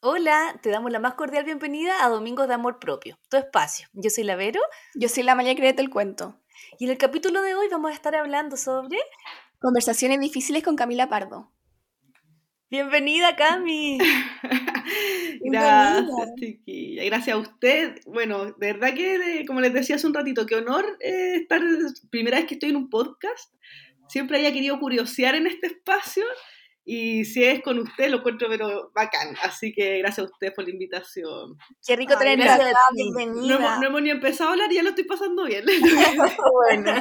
Hola, 0.00 0.56
te 0.62 0.70
damos 0.70 0.92
la 0.92 1.00
más 1.00 1.14
cordial 1.14 1.44
bienvenida 1.44 2.04
a 2.04 2.08
Domingos 2.08 2.46
de 2.46 2.54
Amor 2.54 2.78
Propio, 2.78 3.18
tu 3.28 3.36
espacio. 3.36 3.88
Yo 3.94 4.10
soy 4.10 4.22
la 4.22 4.36
Vero. 4.36 4.60
Yo 4.94 5.08
soy 5.08 5.24
la 5.24 5.34
María 5.34 5.56
Creta 5.56 5.82
el 5.82 5.90
cuento. 5.90 6.40
Y 6.78 6.84
en 6.84 6.92
el 6.92 6.98
capítulo 6.98 7.42
de 7.42 7.56
hoy 7.56 7.66
vamos 7.68 7.90
a 7.90 7.94
estar 7.94 8.14
hablando 8.14 8.56
sobre... 8.56 8.96
Conversaciones 9.58 10.20
difíciles 10.20 10.62
con 10.62 10.76
Camila 10.76 11.08
Pardo. 11.08 11.52
Bienvenida, 12.70 13.34
Cami. 13.34 13.98
Gracias, 15.40 16.30
chiquilla. 16.38 17.04
Gracias 17.04 17.36
a 17.36 17.40
usted. 17.40 18.00
Bueno, 18.06 18.52
de 18.52 18.72
verdad 18.74 18.94
que, 18.94 19.42
como 19.48 19.60
les 19.60 19.74
decía 19.74 19.96
hace 19.96 20.06
un 20.06 20.14
ratito, 20.14 20.46
qué 20.46 20.54
honor 20.54 20.96
eh, 21.00 21.38
estar, 21.40 21.60
primera 22.08 22.36
vez 22.36 22.46
que 22.46 22.54
estoy 22.54 22.70
en 22.70 22.76
un 22.76 22.88
podcast. 22.88 23.52
Siempre 24.08 24.38
haya 24.38 24.52
querido 24.52 24.78
curiosear 24.78 25.34
en 25.34 25.48
este 25.48 25.66
espacio 25.66 26.24
y 26.90 27.26
si 27.26 27.44
es 27.44 27.62
con 27.62 27.78
usted, 27.78 28.08
lo 28.08 28.16
encuentro 28.16 28.48
pero 28.48 28.90
bacán. 28.94 29.36
Así 29.42 29.74
que 29.74 29.98
gracias 29.98 30.26
a 30.26 30.30
usted 30.30 30.54
por 30.54 30.64
la 30.64 30.70
invitación. 30.70 31.58
Qué 31.86 31.96
rico 31.96 32.16
tener 32.16 32.38
gracias, 32.38 32.74
bienvenida. 32.94 33.58
No, 33.58 33.80
no, 33.80 33.86
hemos 33.88 34.00
ni 34.00 34.08
empezado 34.08 34.48
a 34.48 34.52
hablar 34.54 34.72
y 34.72 34.76
ya 34.76 34.82
lo 34.82 34.88
estoy 34.88 35.04
pasando 35.04 35.44
bien. 35.44 35.66
bueno. 36.66 36.94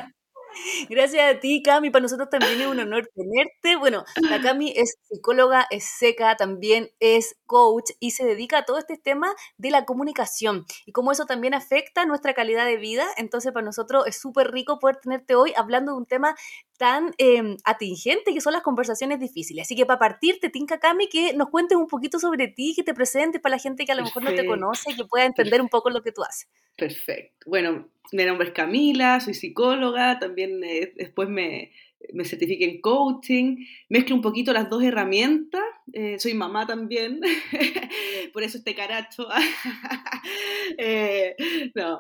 Gracias 0.90 1.36
a 1.36 1.40
ti, 1.40 1.62
Cami. 1.62 1.90
Para 1.90 2.04
nosotros 2.04 2.30
también 2.30 2.62
es 2.62 2.68
un 2.68 2.80
honor 2.80 3.10
tenerte. 3.14 3.76
Bueno, 3.78 4.04
la 4.30 4.42
Cami 4.42 4.74
es 4.76 4.98
psicóloga, 5.08 5.68
es 5.70 5.86
seca, 5.86 6.36
también 6.36 6.90
es 7.00 7.38
coach 7.46 7.92
y 8.00 8.12
se 8.12 8.26
dedica 8.26 8.60
a 8.60 8.66
todo 8.66 8.78
este 8.78 8.98
tema 8.98 9.34
de 9.58 9.72
la 9.72 9.86
comunicación 9.86 10.66
y 10.86 10.92
cómo 10.92 11.12
eso 11.12 11.26
también 11.26 11.54
afecta 11.54 12.06
nuestra 12.06 12.34
calidad 12.34 12.66
de 12.66 12.78
vida. 12.78 13.08
Entonces, 13.18 13.52
para 13.52 13.66
nosotros 13.66 14.06
es 14.08 14.20
súper 14.20 14.52
rico 14.52 14.80
poder 14.80 14.98
tenerte 14.98 15.36
hoy 15.36 15.54
hablando 15.56 15.94
de 15.94 15.98
un 16.00 16.06
tema 16.06 16.36
tan 16.78 17.14
eh, 17.18 17.58
atingente 17.64 18.34
que 18.34 18.42
son 18.42 18.54
las 18.54 18.62
conversaciones 18.62 19.20
difíciles. 19.20 19.64
Así 19.66 19.76
que 19.76 19.86
para 19.86 20.00
partir, 20.00 20.40
te 20.40 20.50
tinca, 20.50 20.80
Cami, 20.80 21.10
que 21.10 21.34
nos 21.34 21.50
cuentes 21.50 21.78
un 21.78 21.88
poquito 21.88 22.20
sobre 22.20 22.48
ti, 22.48 22.74
que 22.76 22.84
te 22.84 22.94
presentes 22.94 23.42
para 23.42 23.56
la 23.56 23.62
gente 23.62 23.86
que 23.86 23.92
a 23.92 23.96
lo 23.96 24.04
mejor 24.04 24.24
no 24.24 24.34
te 24.34 24.46
conoce, 24.46 24.96
que 24.96 25.06
pueda 25.06 25.26
entender 25.26 25.62
un 25.62 25.70
poco 25.70 25.90
lo 25.90 26.02
que 26.02 26.12
tú 26.12 26.24
haces. 26.24 26.48
Perfecto. 26.78 27.50
Bueno, 27.50 27.90
mi 28.12 28.24
nombre 28.26 28.48
es 28.48 28.54
Camila, 28.54 29.20
soy 29.20 29.34
psicóloga, 29.34 30.20
también 30.20 30.64
eh, 30.64 30.94
después 30.96 31.28
me, 31.28 31.72
me 32.14 32.26
certifiqué 32.26 32.66
en 32.66 32.82
coaching, 32.82 33.66
mezclo 33.90 34.16
un 34.16 34.22
poquito 34.22 34.54
las 34.54 34.70
dos 34.70 34.84
herramientas, 34.84 35.62
eh, 35.94 36.20
soy 36.20 36.34
mamá 36.34 36.66
también, 36.66 37.22
por 38.34 38.44
eso 38.44 38.58
este 38.58 38.76
caracho. 38.76 39.28
eh, 40.78 41.36
no. 41.76 42.00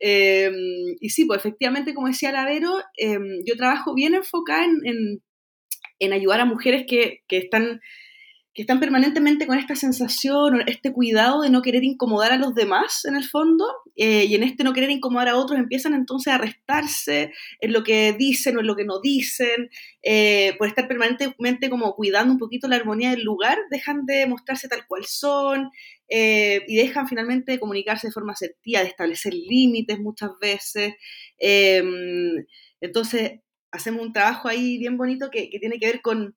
Em, 0.00 0.54
y 1.00 1.10
sí, 1.10 1.24
pues 1.24 1.38
efectivamente, 1.38 1.94
como 1.94 2.08
decía 2.08 2.32
Lavero, 2.32 2.78
eh, 2.96 3.18
yo 3.44 3.56
trabajo 3.56 3.94
bien 3.94 4.14
enfocada 4.14 4.64
en, 4.64 4.80
en, 4.84 5.22
en 5.98 6.12
ayudar 6.12 6.40
a 6.40 6.44
mujeres 6.44 6.84
que, 6.88 7.22
que 7.28 7.38
están 7.38 7.80
que 8.58 8.62
están 8.62 8.80
permanentemente 8.80 9.46
con 9.46 9.56
esta 9.56 9.76
sensación, 9.76 10.64
este 10.66 10.92
cuidado 10.92 11.42
de 11.42 11.48
no 11.48 11.62
querer 11.62 11.84
incomodar 11.84 12.32
a 12.32 12.38
los 12.38 12.56
demás 12.56 13.04
en 13.04 13.14
el 13.14 13.22
fondo, 13.22 13.64
eh, 13.94 14.24
y 14.24 14.34
en 14.34 14.42
este 14.42 14.64
no 14.64 14.72
querer 14.72 14.90
incomodar 14.90 15.28
a 15.28 15.36
otros 15.36 15.60
empiezan 15.60 15.94
entonces 15.94 16.32
a 16.32 16.38
restarse 16.38 17.32
en 17.60 17.72
lo 17.72 17.84
que 17.84 18.14
dicen 18.14 18.56
o 18.56 18.60
en 18.60 18.66
lo 18.66 18.74
que 18.74 18.84
no 18.84 19.00
dicen, 19.00 19.70
eh, 20.02 20.56
por 20.58 20.66
estar 20.66 20.88
permanentemente 20.88 21.70
como 21.70 21.94
cuidando 21.94 22.32
un 22.32 22.40
poquito 22.40 22.66
la 22.66 22.74
armonía 22.74 23.10
del 23.10 23.22
lugar, 23.22 23.56
dejan 23.70 24.06
de 24.06 24.26
mostrarse 24.26 24.66
tal 24.66 24.88
cual 24.88 25.04
son 25.04 25.70
eh, 26.08 26.64
y 26.66 26.78
dejan 26.78 27.06
finalmente 27.06 27.52
de 27.52 27.60
comunicarse 27.60 28.08
de 28.08 28.12
forma 28.12 28.32
asertiva, 28.32 28.80
de 28.80 28.88
establecer 28.88 29.34
límites 29.34 30.00
muchas 30.00 30.32
veces. 30.40 30.94
Em, 31.38 32.44
entonces, 32.80 33.38
hacemos 33.70 34.02
un 34.02 34.12
trabajo 34.12 34.48
ahí 34.48 34.78
bien 34.78 34.96
bonito 34.96 35.30
que, 35.30 35.48
que 35.48 35.60
tiene 35.60 35.78
que 35.78 35.86
ver 35.86 36.00
con 36.02 36.34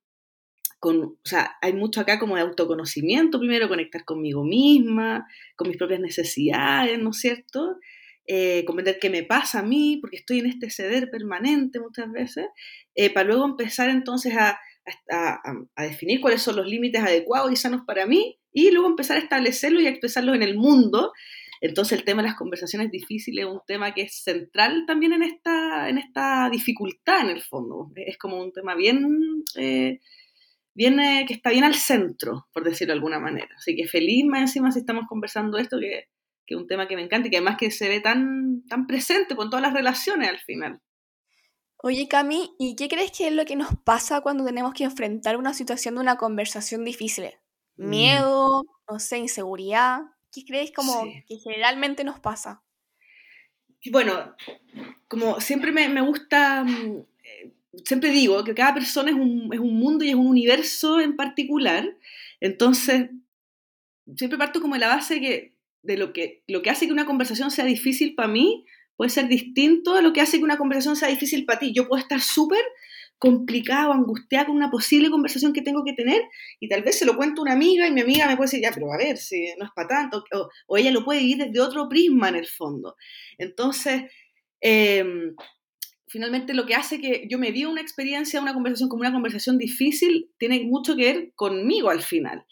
con, 0.81 1.03
o 1.03 1.19
sea, 1.23 1.57
hay 1.61 1.73
mucho 1.73 2.01
acá 2.01 2.17
como 2.17 2.35
de 2.35 2.41
autoconocimiento, 2.41 3.37
primero 3.37 3.69
conectar 3.69 4.03
conmigo 4.03 4.43
misma, 4.43 5.27
con 5.55 5.67
mis 5.67 5.77
propias 5.77 5.99
necesidades, 5.99 6.97
¿no 6.97 7.11
es 7.11 7.19
cierto? 7.19 7.77
Eh, 8.25 8.65
comprender 8.65 8.97
qué 8.99 9.11
me 9.11 9.21
pasa 9.21 9.59
a 9.59 9.63
mí, 9.63 9.99
porque 10.01 10.17
estoy 10.17 10.39
en 10.39 10.47
este 10.47 10.71
ceder 10.71 11.11
permanente 11.11 11.79
muchas 11.79 12.11
veces, 12.11 12.47
eh, 12.95 13.13
para 13.13 13.27
luego 13.27 13.45
empezar 13.45 13.91
entonces 13.91 14.35
a, 14.35 14.59
a, 15.11 15.39
a, 15.75 15.83
definir 15.83 16.19
cuáles 16.19 16.41
son 16.41 16.55
los 16.55 16.65
límites 16.65 17.03
adecuados 17.03 17.51
y 17.51 17.57
sanos 17.57 17.81
para 17.85 18.07
mí, 18.07 18.39
y 18.51 18.71
luego 18.71 18.87
empezar 18.87 19.17
a 19.17 19.21
establecerlos 19.21 19.83
y 19.83 19.85
a 19.85 19.91
expresarlos 19.91 20.35
en 20.35 20.41
el 20.41 20.57
mundo. 20.57 21.13
Entonces 21.61 21.99
el 21.99 22.05
tema 22.05 22.23
de 22.23 22.29
las 22.29 22.37
conversaciones 22.37 22.89
difíciles 22.89 23.45
es 23.45 23.51
un 23.51 23.61
tema 23.67 23.93
que 23.93 24.01
es 24.01 24.23
central 24.23 24.85
también 24.87 25.13
en 25.13 25.21
esta, 25.21 25.89
en 25.89 25.99
esta 25.99 26.49
dificultad 26.51 27.21
en 27.21 27.37
el 27.37 27.43
fondo. 27.43 27.91
Es 27.95 28.17
como 28.17 28.41
un 28.41 28.51
tema 28.51 28.73
bien... 28.73 29.43
Eh, 29.55 29.99
viene, 30.73 31.25
que 31.27 31.33
está 31.33 31.49
bien 31.49 31.63
al 31.63 31.75
centro, 31.75 32.47
por 32.53 32.63
decirlo 32.63 32.93
de 32.93 32.97
alguna 32.97 33.19
manera. 33.19 33.49
Así 33.57 33.75
que 33.75 33.87
feliz 33.87 34.25
más 34.25 34.41
encima 34.41 34.71
si 34.71 34.79
estamos 34.79 35.05
conversando 35.07 35.57
esto, 35.57 35.79
que, 35.79 36.07
que 36.45 36.55
es 36.55 36.59
un 36.59 36.67
tema 36.67 36.87
que 36.87 36.95
me 36.95 37.03
encanta 37.03 37.27
y 37.27 37.31
que 37.31 37.37
además 37.37 37.57
que 37.57 37.71
se 37.71 37.89
ve 37.89 37.99
tan, 37.99 38.63
tan 38.67 38.87
presente 38.87 39.35
con 39.35 39.49
todas 39.49 39.63
las 39.63 39.73
relaciones 39.73 40.29
al 40.29 40.39
final. 40.39 40.81
Oye, 41.83 42.07
Cami, 42.07 42.51
¿y 42.59 42.75
qué 42.75 42.87
crees 42.87 43.11
que 43.11 43.27
es 43.27 43.33
lo 43.33 43.45
que 43.45 43.55
nos 43.55 43.75
pasa 43.83 44.21
cuando 44.21 44.45
tenemos 44.45 44.73
que 44.73 44.83
enfrentar 44.83 45.37
una 45.37 45.53
situación 45.53 45.95
de 45.95 46.01
una 46.01 46.17
conversación 46.17 46.85
difícil? 46.85 47.25
Mm. 47.77 47.89
¿Miedo? 47.89 48.63
No 48.87 48.99
sé, 48.99 49.17
inseguridad. 49.17 50.01
¿Qué 50.31 50.43
crees 50.45 50.71
como 50.71 51.03
sí. 51.03 51.23
que 51.27 51.37
generalmente 51.37 52.03
nos 52.03 52.19
pasa? 52.19 52.63
Bueno, 53.91 54.35
como 55.07 55.41
siempre 55.41 55.71
me, 55.71 55.89
me 55.89 56.01
gusta 56.01 56.63
mm, 56.63 57.03
siempre 57.85 58.11
digo 58.11 58.43
que 58.43 58.55
cada 58.55 58.73
persona 58.73 59.11
es 59.11 59.15
un, 59.15 59.49
es 59.53 59.59
un, 59.59 59.75
mundo 59.75 60.03
y 60.03 60.09
es 60.09 60.15
un 60.15 60.27
universo 60.27 60.99
en 60.99 61.15
particular, 61.15 61.97
entonces 62.39 63.09
siempre 64.15 64.37
parto 64.37 64.61
como 64.61 64.75
de 64.75 64.81
la 64.81 64.87
base 64.87 65.19
que, 65.21 65.55
de 65.83 65.97
lo 65.97 66.13
que, 66.13 66.43
lo 66.47 66.61
que 66.61 66.69
hace 66.69 66.87
que 66.87 66.93
una 66.93 67.05
conversación 67.05 67.51
sea 67.51 67.65
difícil 67.65 68.15
para 68.15 68.27
mí 68.27 68.65
puede 68.97 69.09
ser 69.09 69.27
distinto 69.27 69.95
a 69.95 70.01
lo 70.01 70.13
que 70.13 70.21
hace 70.21 70.37
que 70.37 70.43
una 70.43 70.57
conversación 70.57 70.95
sea 70.95 71.07
difícil 71.07 71.45
para 71.45 71.59
ti. 71.59 71.73
Yo 71.73 71.87
puedo 71.87 72.01
estar 72.01 72.21
súper 72.21 72.61
complicada 73.17 73.89
o 73.89 73.93
angustiada 73.93 74.47
con 74.47 74.55
una 74.55 74.69
posible 74.69 75.09
conversación 75.09 75.53
que 75.53 75.61
tengo 75.61 75.83
que 75.83 75.93
tener 75.93 76.21
y 76.59 76.67
tal 76.67 76.81
vez 76.81 76.97
se 76.99 77.05
lo 77.05 77.15
cuento 77.15 77.41
a 77.41 77.43
una 77.43 77.53
amiga 77.53 77.87
y 77.87 77.91
mi 77.91 78.01
amiga 78.01 78.27
me 78.27 78.35
puede 78.35 78.47
decir, 78.47 78.61
ya, 78.61 78.71
pero 78.71 78.91
a 78.91 78.97
ver, 78.97 79.17
si 79.17 79.45
no 79.57 79.65
es 79.65 79.71
para 79.75 79.87
tanto, 79.87 80.23
o, 80.67 80.77
ella 80.77 80.91
lo 80.91 81.05
puede 81.05 81.19
vivir 81.19 81.37
desde 81.37 81.61
otro 81.61 81.87
prisma 81.87 82.29
en 82.29 82.35
el 82.35 82.47
fondo. 82.47 82.95
Entonces, 83.37 84.03
eh, 84.59 85.03
finalmente 86.11 86.53
lo 86.53 86.65
que 86.65 86.75
hace 86.75 86.99
que 86.99 87.25
yo 87.29 87.39
me 87.39 87.53
dio 87.53 87.69
una 87.69 87.81
experiencia, 87.81 88.41
una 88.41 88.53
conversación 88.53 88.89
como 88.89 89.01
una 89.01 89.13
conversación 89.13 89.57
difícil, 89.57 90.29
tiene 90.37 90.61
mucho 90.65 90.95
que 90.95 91.05
ver 91.05 91.31
conmigo 91.35 91.89
al 91.89 92.01
final. 92.01 92.45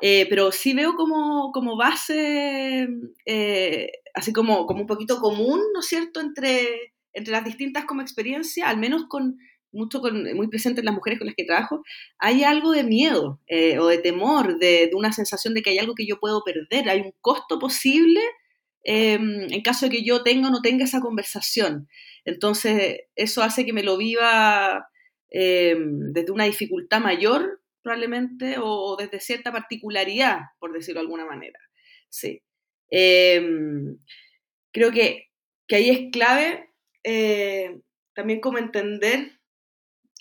Eh, 0.00 0.26
pero 0.30 0.50
sí 0.50 0.72
veo 0.72 0.94
como, 0.94 1.52
como 1.52 1.76
base, 1.76 2.88
eh, 3.26 3.92
así 4.14 4.32
como, 4.32 4.66
como 4.66 4.80
un 4.80 4.86
poquito 4.86 5.20
común, 5.20 5.60
¿no 5.74 5.80
es 5.80 5.86
cierto?, 5.86 6.20
entre, 6.20 6.94
entre 7.12 7.32
las 7.32 7.44
distintas 7.44 7.84
como 7.84 8.00
experiencias, 8.00 8.66
al 8.66 8.78
menos 8.78 9.04
con 9.08 9.36
mucho 9.72 10.00
con, 10.00 10.34
muy 10.34 10.48
presente 10.48 10.80
en 10.80 10.86
las 10.86 10.94
mujeres 10.94 11.18
con 11.18 11.26
las 11.26 11.36
que 11.36 11.44
trabajo, 11.44 11.82
hay 12.18 12.44
algo 12.44 12.72
de 12.72 12.84
miedo 12.84 13.40
eh, 13.46 13.78
o 13.78 13.86
de 13.86 13.98
temor, 13.98 14.58
de, 14.58 14.88
de, 14.88 14.94
una 14.94 15.12
sensación 15.12 15.54
de 15.54 15.62
que 15.62 15.70
hay 15.70 15.78
algo 15.78 15.94
que 15.94 16.06
yo 16.06 16.18
puedo 16.18 16.42
perder, 16.44 16.88
hay 16.88 17.00
un 17.00 17.12
costo 17.20 17.58
posible 17.58 18.20
en 18.84 19.62
caso 19.62 19.86
de 19.86 19.92
que 19.92 20.04
yo 20.04 20.24
tenga 20.24 20.48
o 20.48 20.50
no 20.50 20.60
tenga 20.60 20.84
esa 20.84 21.00
conversación. 21.00 21.88
Entonces, 22.24 23.02
eso 23.16 23.42
hace 23.42 23.64
que 23.64 23.72
me 23.72 23.82
lo 23.82 23.96
viva 23.96 24.88
eh, 25.30 25.76
desde 25.78 26.32
una 26.32 26.44
dificultad 26.44 27.00
mayor, 27.00 27.60
probablemente, 27.82 28.56
o 28.60 28.96
desde 28.96 29.20
cierta 29.20 29.50
particularidad, 29.50 30.40
por 30.58 30.72
decirlo 30.72 31.00
de 31.00 31.06
alguna 31.06 31.26
manera. 31.26 31.58
Sí. 32.08 32.42
Eh, 32.90 33.42
creo 34.72 34.92
que, 34.92 35.30
que, 35.66 35.76
ahí 35.76 35.90
es 35.90 36.12
clave 36.12 36.68
eh, 37.04 37.80
también 38.14 38.40
como 38.40 38.58
entender, 38.58 39.40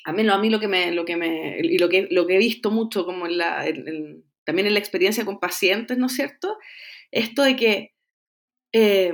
a 0.05 0.13
mí, 0.13 0.27
a 0.27 0.37
mí 0.37 0.49
lo 0.49 0.59
que 0.59 0.67
me, 0.67 0.91
lo 0.91 1.05
que 1.05 1.15
me, 1.17 1.59
y 1.61 1.77
lo 1.77 1.89
que, 1.89 2.07
lo 2.09 2.25
que 2.25 2.35
he 2.35 2.39
visto 2.39 2.71
mucho 2.71 3.05
como 3.05 3.27
también 4.43 4.67
en 4.67 4.73
la 4.73 4.79
experiencia 4.79 5.25
con 5.25 5.39
pacientes, 5.39 5.97
¿no 5.97 6.07
es 6.07 6.13
cierto? 6.13 6.57
Esto 7.11 7.43
de 7.43 7.55
que 7.55 7.93
eh, 8.73 9.13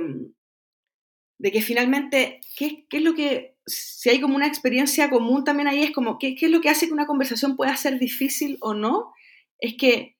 de 1.38 1.52
que 1.52 1.62
finalmente, 1.62 2.40
¿qué, 2.56 2.86
¿qué, 2.88 2.98
es 2.98 3.02
lo 3.02 3.14
que, 3.14 3.56
si 3.66 4.10
hay 4.10 4.20
como 4.20 4.36
una 4.36 4.46
experiencia 4.46 5.08
común 5.08 5.44
también 5.44 5.68
ahí, 5.68 5.82
es 5.82 5.92
como, 5.92 6.18
¿qué, 6.18 6.34
¿qué, 6.34 6.46
es 6.46 6.52
lo 6.52 6.60
que 6.60 6.68
hace 6.68 6.86
que 6.86 6.92
una 6.92 7.06
conversación 7.06 7.56
pueda 7.56 7.76
ser 7.76 7.98
difícil 7.98 8.58
o 8.60 8.74
no? 8.74 9.12
Es 9.60 9.74
que 9.78 10.16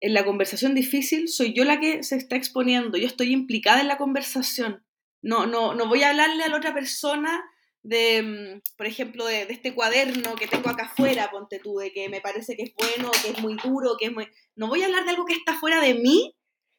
en 0.00 0.12
la 0.12 0.24
conversación 0.24 0.74
difícil 0.74 1.28
soy 1.28 1.54
yo 1.54 1.64
la 1.64 1.80
que 1.80 2.02
se 2.02 2.16
está 2.16 2.36
exponiendo, 2.36 2.98
yo 2.98 3.06
estoy 3.06 3.32
implicada 3.32 3.80
en 3.80 3.88
la 3.88 3.96
conversación. 3.96 4.84
No, 5.22 5.46
no, 5.46 5.74
no 5.74 5.88
voy 5.88 6.02
a 6.02 6.10
hablarle 6.10 6.44
a 6.44 6.48
la 6.48 6.56
otra 6.56 6.74
persona 6.74 7.44
de, 7.82 8.22
mm, 8.22 8.76
por 8.76 8.86
ejemplo, 8.86 9.24
de, 9.24 9.46
de, 9.46 9.52
este 9.52 9.72
cuaderno 9.72 10.34
que 10.34 10.48
tengo 10.48 10.68
acá 10.68 10.86
afuera, 10.86 11.30
ponte 11.30 11.60
tú, 11.60 11.78
de 11.78 11.92
que 11.92 12.08
me 12.08 12.20
parece 12.20 12.56
que 12.56 12.64
es 12.64 12.72
bueno, 12.74 13.10
que 13.22 13.30
es 13.30 13.40
muy 13.40 13.56
duro, 13.56 13.96
que 13.98 14.06
es 14.06 14.12
muy... 14.12 14.28
No 14.56 14.68
voy 14.68 14.82
a 14.82 14.86
hablar 14.86 15.04
de 15.04 15.10
algo 15.10 15.24
que 15.24 15.34
está 15.34 15.54
fuera 15.58 15.80
de 15.80 15.94
mí, 15.94 16.35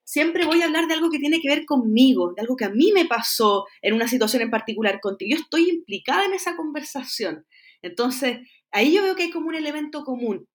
siempre 0.08 0.46
voy 0.46 0.62
a 0.62 0.66
hablar 0.66 0.88
de 0.88 0.94
algo 0.94 1.12
que 1.12 1.20
tiene 1.20 1.42
que 1.42 1.50
ver 1.50 1.66
conmigo, 1.66 2.32
de 2.34 2.42
algo 2.42 2.56
que 2.56 2.64
a 2.64 2.70
mí 2.70 2.94
me 2.94 3.06
pasó 3.06 3.66
en 3.82 3.94
una 3.94 4.08
situación 4.08 4.42
en 4.42 4.50
particular 4.50 5.02
contigo. 5.02 5.36
Yo 5.36 5.44
estoy 5.44 5.70
implicada 5.70 6.26
en 6.26 6.34
esa 6.34 6.56
conversación. 6.56 7.46
Entonces, 7.82 8.40
ahí 8.72 8.96
yo 8.96 9.04
veo 9.04 9.18
que 9.18 9.24
hay 9.24 9.32
como 9.32 9.50
un 9.50 9.56
elemento 9.56 10.06
común. 10.06 10.48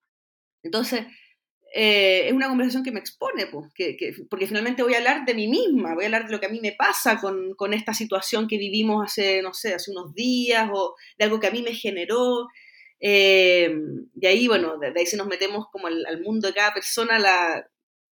Entonces, 0.63 1.05
eh, 1.75 2.29
es 2.29 2.33
una 2.33 2.49
conversación 2.49 2.83
que 2.83 2.93
me 2.93 3.01
expone, 3.01 3.47
pues, 3.47 3.71
que, 3.75 4.15
porque 4.31 4.47
finalmente 4.47 4.83
voy 4.83 4.95
a 4.95 4.99
hablar 4.99 5.27
de 5.27 5.35
mí 5.35 5.47
misma, 5.49 5.95
voy 5.95 6.05
a 6.05 6.07
hablar 6.07 6.25
de 6.25 6.33
lo 6.33 6.41
que 6.41 6.47
a 6.47 6.51
mí 6.51 6.61
me 6.61 6.73
pasa 6.73 7.21
con, 7.21 7.75
esta 7.75 7.93
situación 7.93 8.49
que 8.49 8.57
vivimos 8.57 9.05
hace, 9.05 9.43
no 9.43 9.53
sé, 9.53 9.75
hace 9.75 9.91
unos 9.91 10.15
días 10.15 10.71
o 10.73 10.95
de 11.19 11.27
algo 11.27 11.41
que 11.41 11.49
a 11.49 11.51
mí 11.51 11.61
me 11.61 11.75
generó. 11.75 12.49
Eh, 13.01 13.71
y 14.19 14.27
ahí, 14.27 14.49
bueno, 14.49 14.79
de, 14.79 14.95
ahí 14.97 15.05
si 15.05 15.19
nos 15.19 15.27
metemos 15.27 15.67
como 15.71 15.89
al, 15.89 16.23
mundo 16.23 16.49
de 16.49 16.55
cada 16.55 16.73
persona, 16.73 17.19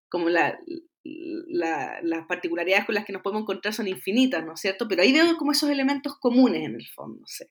como 0.07 0.29
la, 0.29 0.59
las 1.03 2.25
particularidades 2.27 2.85
con 2.85 2.95
las 2.95 3.05
que 3.05 3.13
nos 3.13 3.21
podemos 3.21 3.43
encontrar 3.43 3.73
son 3.73 3.87
infinitas, 3.87 4.45
¿no 4.45 4.53
es 4.53 4.61
cierto? 4.61 4.87
Pero 4.87 5.01
ahí 5.01 5.11
veo 5.11 5.35
como 5.37 5.51
esos 5.51 5.69
elementos 5.69 6.17
comunes 6.19 6.63
en 6.63 6.75
el 6.75 6.87
fondo, 6.87 7.23
sé. 7.25 7.49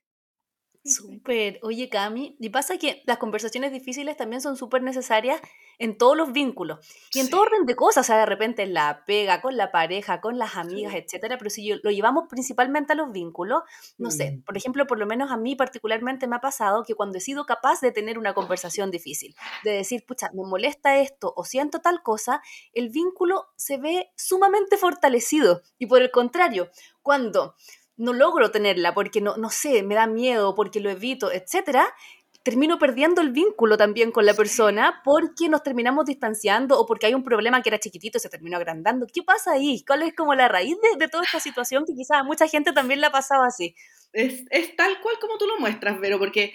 Súper. 0.83 1.61
Oye, 1.63 1.91
Cami, 1.91 2.37
y 2.41 2.49
pasa 2.49 2.79
que 2.79 3.03
las 3.05 3.19
conversaciones 3.19 3.71
difíciles 3.71 4.17
también 4.17 4.41
son 4.41 4.57
súper 4.57 4.83
necesarias 4.83 5.41
en 5.79 5.99
todos 5.99 6.17
los 6.17 6.33
vínculos 6.33 6.79
y 7.13 7.21
en 7.21 7.29
todo 7.29 7.43
orden 7.43 7.67
de 7.67 7.75
cosas, 7.75 8.05
o 8.05 8.07
sea, 8.07 8.19
de 8.19 8.27
repente 8.27 8.63
en 8.63 8.73
la 8.73 9.05
pega, 9.07 9.43
con 9.43 9.57
la 9.57 9.73
pareja, 9.73 10.21
con 10.21 10.39
las 10.39 10.57
amigas, 10.57 10.95
etcétera, 10.95 11.37
pero 11.39 11.51
si 11.51 11.69
lo 11.83 11.91
llevamos 11.91 12.25
principalmente 12.29 12.95
a 12.95 12.97
los 12.97 13.13
vínculos, 13.13 13.63
no 13.99 14.11
sé, 14.11 14.33
mm. 14.33 14.43
por 14.43 14.57
ejemplo, 14.57 14.87
por 14.87 14.99
lo 14.99 15.07
menos 15.07 15.31
a 15.31 15.37
mí 15.37 15.55
particularmente 15.55 16.27
me 16.27 16.37
ha 16.37 16.41
pasado 16.41 16.83
que 16.83 16.95
cuando 16.95 17.19
he 17.19 17.21
sido 17.21 17.45
capaz 17.45 17.81
de 17.81 17.93
tener 17.93 18.19
una 18.19 18.33
conversación 18.33 18.91
difícil, 18.91 19.35
de 19.65 19.73
decir, 19.73 20.05
pucha, 20.07 20.31
me 20.33 20.47
molesta 20.47 20.99
esto 20.99 21.33
o 21.37 21.45
siento 21.45 21.81
tal 21.81 22.03
cosa, 22.03 22.43
el 22.73 22.89
vínculo 22.89 23.49
se 23.57 23.79
ve 23.79 24.11
sumamente 24.17 24.79
fortalecido 24.79 25.63
y 25.79 25.87
por 25.87 26.01
el 26.01 26.11
contrario, 26.11 26.71
cuando 27.03 27.55
no 28.01 28.13
logro 28.13 28.51
tenerla 28.51 28.95
porque 28.95 29.21
no, 29.21 29.37
no 29.37 29.51
sé, 29.51 29.83
me 29.83 29.95
da 29.95 30.07
miedo, 30.07 30.55
porque 30.55 30.81
lo 30.81 30.91
evito, 30.91 31.31
etcétera, 31.31 31.95
termino 32.43 32.79
perdiendo 32.79 33.21
el 33.21 33.31
vínculo 33.31 33.77
también 33.77 34.11
con 34.11 34.25
la 34.25 34.33
persona 34.33 35.03
porque 35.05 35.49
nos 35.49 35.63
terminamos 35.63 36.07
distanciando 36.07 36.79
o 36.79 36.87
porque 36.87 37.07
hay 37.07 37.15
un 37.15 37.23
problema 37.23 37.63
que 37.63 37.69
era 37.69 37.79
chiquitito 37.79 38.17
y 38.17 38.21
se 38.21 38.31
terminó 38.31 38.57
agrandando. 38.57 39.07
¿Qué 39.13 39.23
pasa 39.23 39.53
ahí? 39.53 39.85
¿Cuál 39.87 40.03
es 40.03 40.15
como 40.15 40.35
la 40.35 40.49
raíz 40.49 40.77
de, 40.99 41.09
toda 41.09 41.25
esta 41.25 41.41
situación 41.41 41.85
que 41.87 41.95
quizás 41.95 42.19
a 42.19 42.25
mucha 42.25 42.49
gente 42.49 42.73
también 42.73 43.01
la 43.01 43.09
ha 43.09 43.13
pasado 43.13 43.43
así? 43.43 43.75
Es, 44.13 44.45
es, 44.51 44.75
tal 44.77 45.01
cual 45.03 45.17
como 45.21 45.37
tú 45.37 45.47
lo 45.47 45.59
muestras, 45.59 45.99
pero 46.01 46.19
porque 46.19 46.55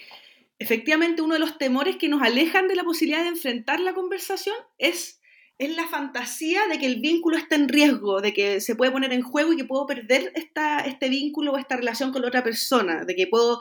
efectivamente 0.58 1.22
uno 1.22 1.34
de 1.34 1.40
los 1.40 1.58
temores 1.58 1.96
que 1.96 2.08
nos 2.08 2.22
alejan 2.22 2.66
de 2.66 2.74
la 2.74 2.82
posibilidad 2.82 3.22
de 3.22 3.28
enfrentar 3.28 3.78
la 3.78 3.94
conversación 3.94 4.56
es 4.78 5.20
es 5.58 5.74
la 5.74 5.88
fantasía 5.88 6.66
de 6.68 6.78
que 6.78 6.86
el 6.86 7.00
vínculo 7.00 7.36
está 7.36 7.54
en 7.54 7.68
riesgo, 7.68 8.20
de 8.20 8.34
que 8.34 8.60
se 8.60 8.76
puede 8.76 8.92
poner 8.92 9.12
en 9.12 9.22
juego 9.22 9.52
y 9.52 9.56
que 9.56 9.64
puedo 9.64 9.86
perder 9.86 10.32
esta, 10.34 10.80
este 10.80 11.08
vínculo 11.08 11.52
o 11.52 11.58
esta 11.58 11.76
relación 11.76 12.12
con 12.12 12.22
la 12.22 12.28
otra 12.28 12.44
persona, 12.44 13.04
de 13.04 13.14
que 13.14 13.26
puedo, 13.26 13.60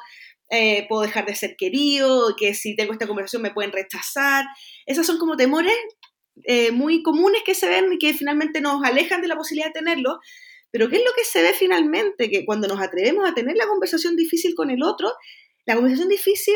eh, 0.49 0.85
puedo 0.89 1.03
dejar 1.03 1.25
de 1.25 1.35
ser 1.35 1.55
querido, 1.55 2.35
que 2.37 2.53
si 2.53 2.75
tengo 2.75 2.91
esta 2.91 3.07
conversación 3.07 3.41
me 3.41 3.51
pueden 3.51 3.71
rechazar. 3.71 4.45
Esos 4.85 5.05
son 5.05 5.17
como 5.17 5.37
temores 5.37 5.75
eh, 6.43 6.71
muy 6.71 7.01
comunes 7.01 7.43
que 7.45 7.55
se 7.55 7.69
ven 7.69 7.93
y 7.93 7.97
que 7.97 8.13
finalmente 8.13 8.59
nos 8.59 8.83
alejan 8.83 9.21
de 9.21 9.29
la 9.29 9.37
posibilidad 9.37 9.67
de 9.67 9.79
tenerlo. 9.79 10.19
Pero 10.71 10.89
¿qué 10.89 10.97
es 10.97 11.03
lo 11.05 11.11
que 11.15 11.23
se 11.23 11.41
ve 11.41 11.53
finalmente? 11.53 12.29
Que 12.29 12.45
cuando 12.45 12.67
nos 12.67 12.81
atrevemos 12.81 13.29
a 13.29 13.33
tener 13.33 13.55
la 13.55 13.67
conversación 13.67 14.17
difícil 14.17 14.53
con 14.53 14.69
el 14.69 14.83
otro, 14.83 15.13
la 15.65 15.75
conversación 15.75 16.09
difícil, 16.09 16.55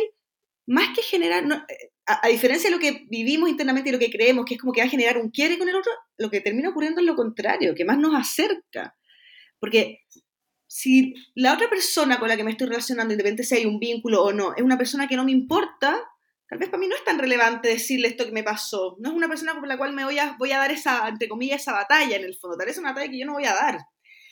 más 0.68 0.94
que 0.94 1.02
generar, 1.02 1.46
eh, 1.46 1.92
a, 2.10 2.28
diferencia 2.28 2.70
de 2.70 2.76
lo 2.76 2.82
que 2.82 3.06
vivimos 3.10 3.50
internamente 3.50 3.90
y 3.90 3.94
lo 3.94 4.00
que 4.00 4.10
creemos, 4.10 4.46
que 4.46 4.56
es 4.56 4.60
como 4.60 4.74
que 4.74 4.82
va 4.82 4.88
a 4.88 4.90
generar 4.90 5.18
un 5.18 5.30
quiere 5.30 5.58
con 5.60 5.70
el 5.70 5.76
otro, 5.76 5.92
lo 6.18 6.30
que 6.30 6.42
termina 6.42 6.70
ocurriendo 6.70 7.02
es 7.02 7.08
lo 7.08 7.16
contrario, 7.16 7.76
que 7.76 7.86
más 7.86 8.00
nos 8.00 8.16
acerca. 8.16 8.96
Porque 9.60 10.02
si 10.66 11.14
la 11.36 11.54
otra 11.54 11.70
persona 11.70 12.20
con 12.20 12.28
la 12.28 12.38
que 12.38 12.44
me 12.44 12.52
estoy 12.52 12.68
relacionando, 12.68 13.14
independientemente 13.14 13.44
si 13.44 13.56
hay 13.56 13.72
un 13.72 13.80
vínculo 13.80 14.24
o 14.24 14.34
no, 14.34 14.56
es 14.56 14.64
una 14.64 14.78
persona 14.78 15.08
que 15.08 15.16
no 15.16 15.24
me 15.24 15.32
importa, 15.32 16.00
tal 16.48 16.58
vez 16.58 16.70
para 16.70 16.80
mí 16.80 16.88
no 16.88 16.96
es 16.96 17.04
tan 17.04 17.20
relevante 17.20 17.70
decirle 17.70 18.08
esto 18.08 18.26
que 18.26 18.32
me 18.32 18.44
pasó. 18.44 18.96
No 19.00 19.10
es 19.10 19.16
una 19.16 19.28
persona 19.28 19.60
con 19.60 19.70
la 19.70 19.78
cual 19.78 19.94
me 19.94 20.04
voy 20.04 20.18
a, 20.18 20.36
voy 20.40 20.52
a 20.52 20.58
dar 20.58 20.72
esa, 20.72 21.08
entre 21.08 21.30
comillas, 21.30 21.62
esa 21.62 21.74
batalla 21.74 22.16
en 22.16 22.24
el 22.24 22.36
fondo. 22.36 22.58
Tal 22.58 22.66
vez 22.66 22.76
es 22.76 22.80
una 22.80 22.94
batalla 22.94 23.12
que 23.12 23.20
yo 23.20 23.26
no 23.26 23.34
voy 23.34 23.46
a 23.46 23.54
dar. 23.54 23.78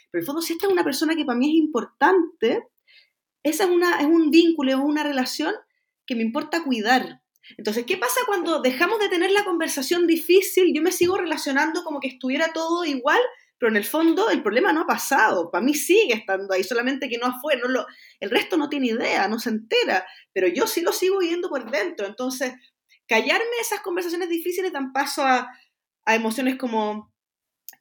Pero 0.09 0.19
en 0.19 0.21
el 0.21 0.25
fondo, 0.25 0.41
si 0.41 0.53
esta 0.53 0.65
es 0.65 0.73
una 0.73 0.83
persona 0.83 1.15
que 1.15 1.25
para 1.25 1.37
mí 1.37 1.49
es 1.49 1.55
importante, 1.55 2.63
esa 3.43 3.65
es, 3.65 3.69
una, 3.69 3.99
es 3.99 4.07
un 4.07 4.31
vínculo, 4.31 4.71
es 4.71 4.77
una 4.77 5.03
relación 5.03 5.53
que 6.05 6.15
me 6.15 6.23
importa 6.23 6.63
cuidar. 6.63 7.21
Entonces, 7.55 7.85
¿qué 7.85 7.97
pasa 7.97 8.21
cuando 8.25 8.61
dejamos 8.61 8.99
de 8.99 9.09
tener 9.09 9.31
la 9.31 9.45
conversación 9.45 10.07
difícil? 10.07 10.73
Yo 10.73 10.81
me 10.81 10.91
sigo 10.91 11.17
relacionando 11.17 11.83
como 11.83 11.99
que 11.99 12.09
estuviera 12.09 12.51
todo 12.51 12.83
igual, 12.83 13.19
pero 13.57 13.71
en 13.71 13.77
el 13.77 13.85
fondo 13.85 14.29
el 14.29 14.43
problema 14.43 14.73
no 14.73 14.81
ha 14.81 14.87
pasado. 14.87 15.49
Para 15.49 15.63
mí 15.63 15.73
sigue 15.73 16.13
estando 16.13 16.53
ahí, 16.53 16.63
solamente 16.63 17.09
que 17.09 17.17
no 17.17 17.39
fue. 17.41 17.57
No 17.57 17.67
lo, 17.67 17.85
el 18.19 18.29
resto 18.29 18.57
no 18.57 18.69
tiene 18.69 18.87
idea, 18.87 19.27
no 19.27 19.39
se 19.39 19.49
entera, 19.49 20.05
pero 20.33 20.47
yo 20.47 20.67
sí 20.67 20.81
lo 20.81 20.91
sigo 20.91 21.19
viendo 21.19 21.49
por 21.49 21.69
dentro. 21.71 22.05
Entonces, 22.05 22.53
callarme 23.07 23.45
esas 23.61 23.81
conversaciones 23.81 24.29
difíciles 24.29 24.73
dan 24.73 24.91
paso 24.91 25.23
a, 25.23 25.49
emociones 26.05 26.55
como 26.55 27.13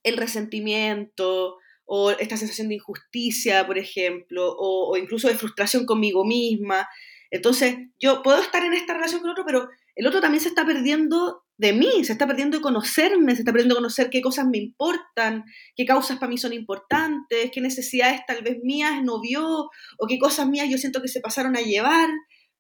el 0.02 0.16
resentimiento, 0.16 1.58
o 1.84 2.10
esta 2.10 2.36
sensación 2.36 2.68
de 2.68 2.74
injusticia, 2.74 3.64
por 3.64 3.78
ejemplo, 3.78 4.52
o, 4.58 4.90
o, 4.90 4.96
incluso 4.96 5.28
de 5.28 5.36
frustración 5.36 5.86
conmigo 5.86 6.24
misma. 6.24 6.88
Entonces, 7.30 7.76
yo 7.98 8.22
puedo 8.22 8.40
estar 8.40 8.64
en 8.64 8.74
esta 8.74 8.94
relación 8.94 9.20
con 9.20 9.30
otro, 9.30 9.44
pero 9.44 9.68
el 9.94 10.06
otro 10.06 10.20
también 10.20 10.42
se 10.42 10.48
está 10.48 10.64
perdiendo 10.64 11.42
de 11.58 11.72
mí, 11.72 12.04
se 12.04 12.12
está 12.12 12.26
perdiendo 12.26 12.58
de 12.58 12.62
conocerme, 12.62 13.34
se 13.34 13.40
está 13.40 13.52
perdiendo 13.52 13.74
de 13.74 13.80
conocer 13.80 14.10
qué 14.10 14.20
cosas 14.20 14.46
me 14.46 14.58
importan, 14.58 15.44
qué 15.74 15.86
causas 15.86 16.18
para 16.18 16.30
mí 16.30 16.38
son 16.38 16.52
importantes, 16.52 17.50
qué 17.52 17.60
necesidades 17.60 18.20
tal 18.26 18.42
vez 18.42 18.58
mías 18.62 19.02
no 19.02 19.20
vio, 19.20 19.70
o 19.98 20.06
qué 20.06 20.18
cosas 20.18 20.46
mías 20.46 20.68
yo 20.68 20.78
siento 20.78 21.00
que 21.00 21.08
se 21.08 21.20
pasaron 21.20 21.56
a 21.56 21.60
llevar. 21.60 22.08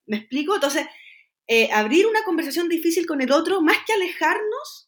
¿Me 0.06 0.18
explico? 0.18 0.54
Entonces, 0.54 0.86
eh, 1.46 1.70
abrir 1.72 2.06
una 2.06 2.24
conversación 2.24 2.68
difícil 2.68 3.06
con 3.06 3.20
el 3.20 3.32
otro, 3.32 3.60
más 3.60 3.78
que 3.86 3.92
alejarnos, 3.92 4.85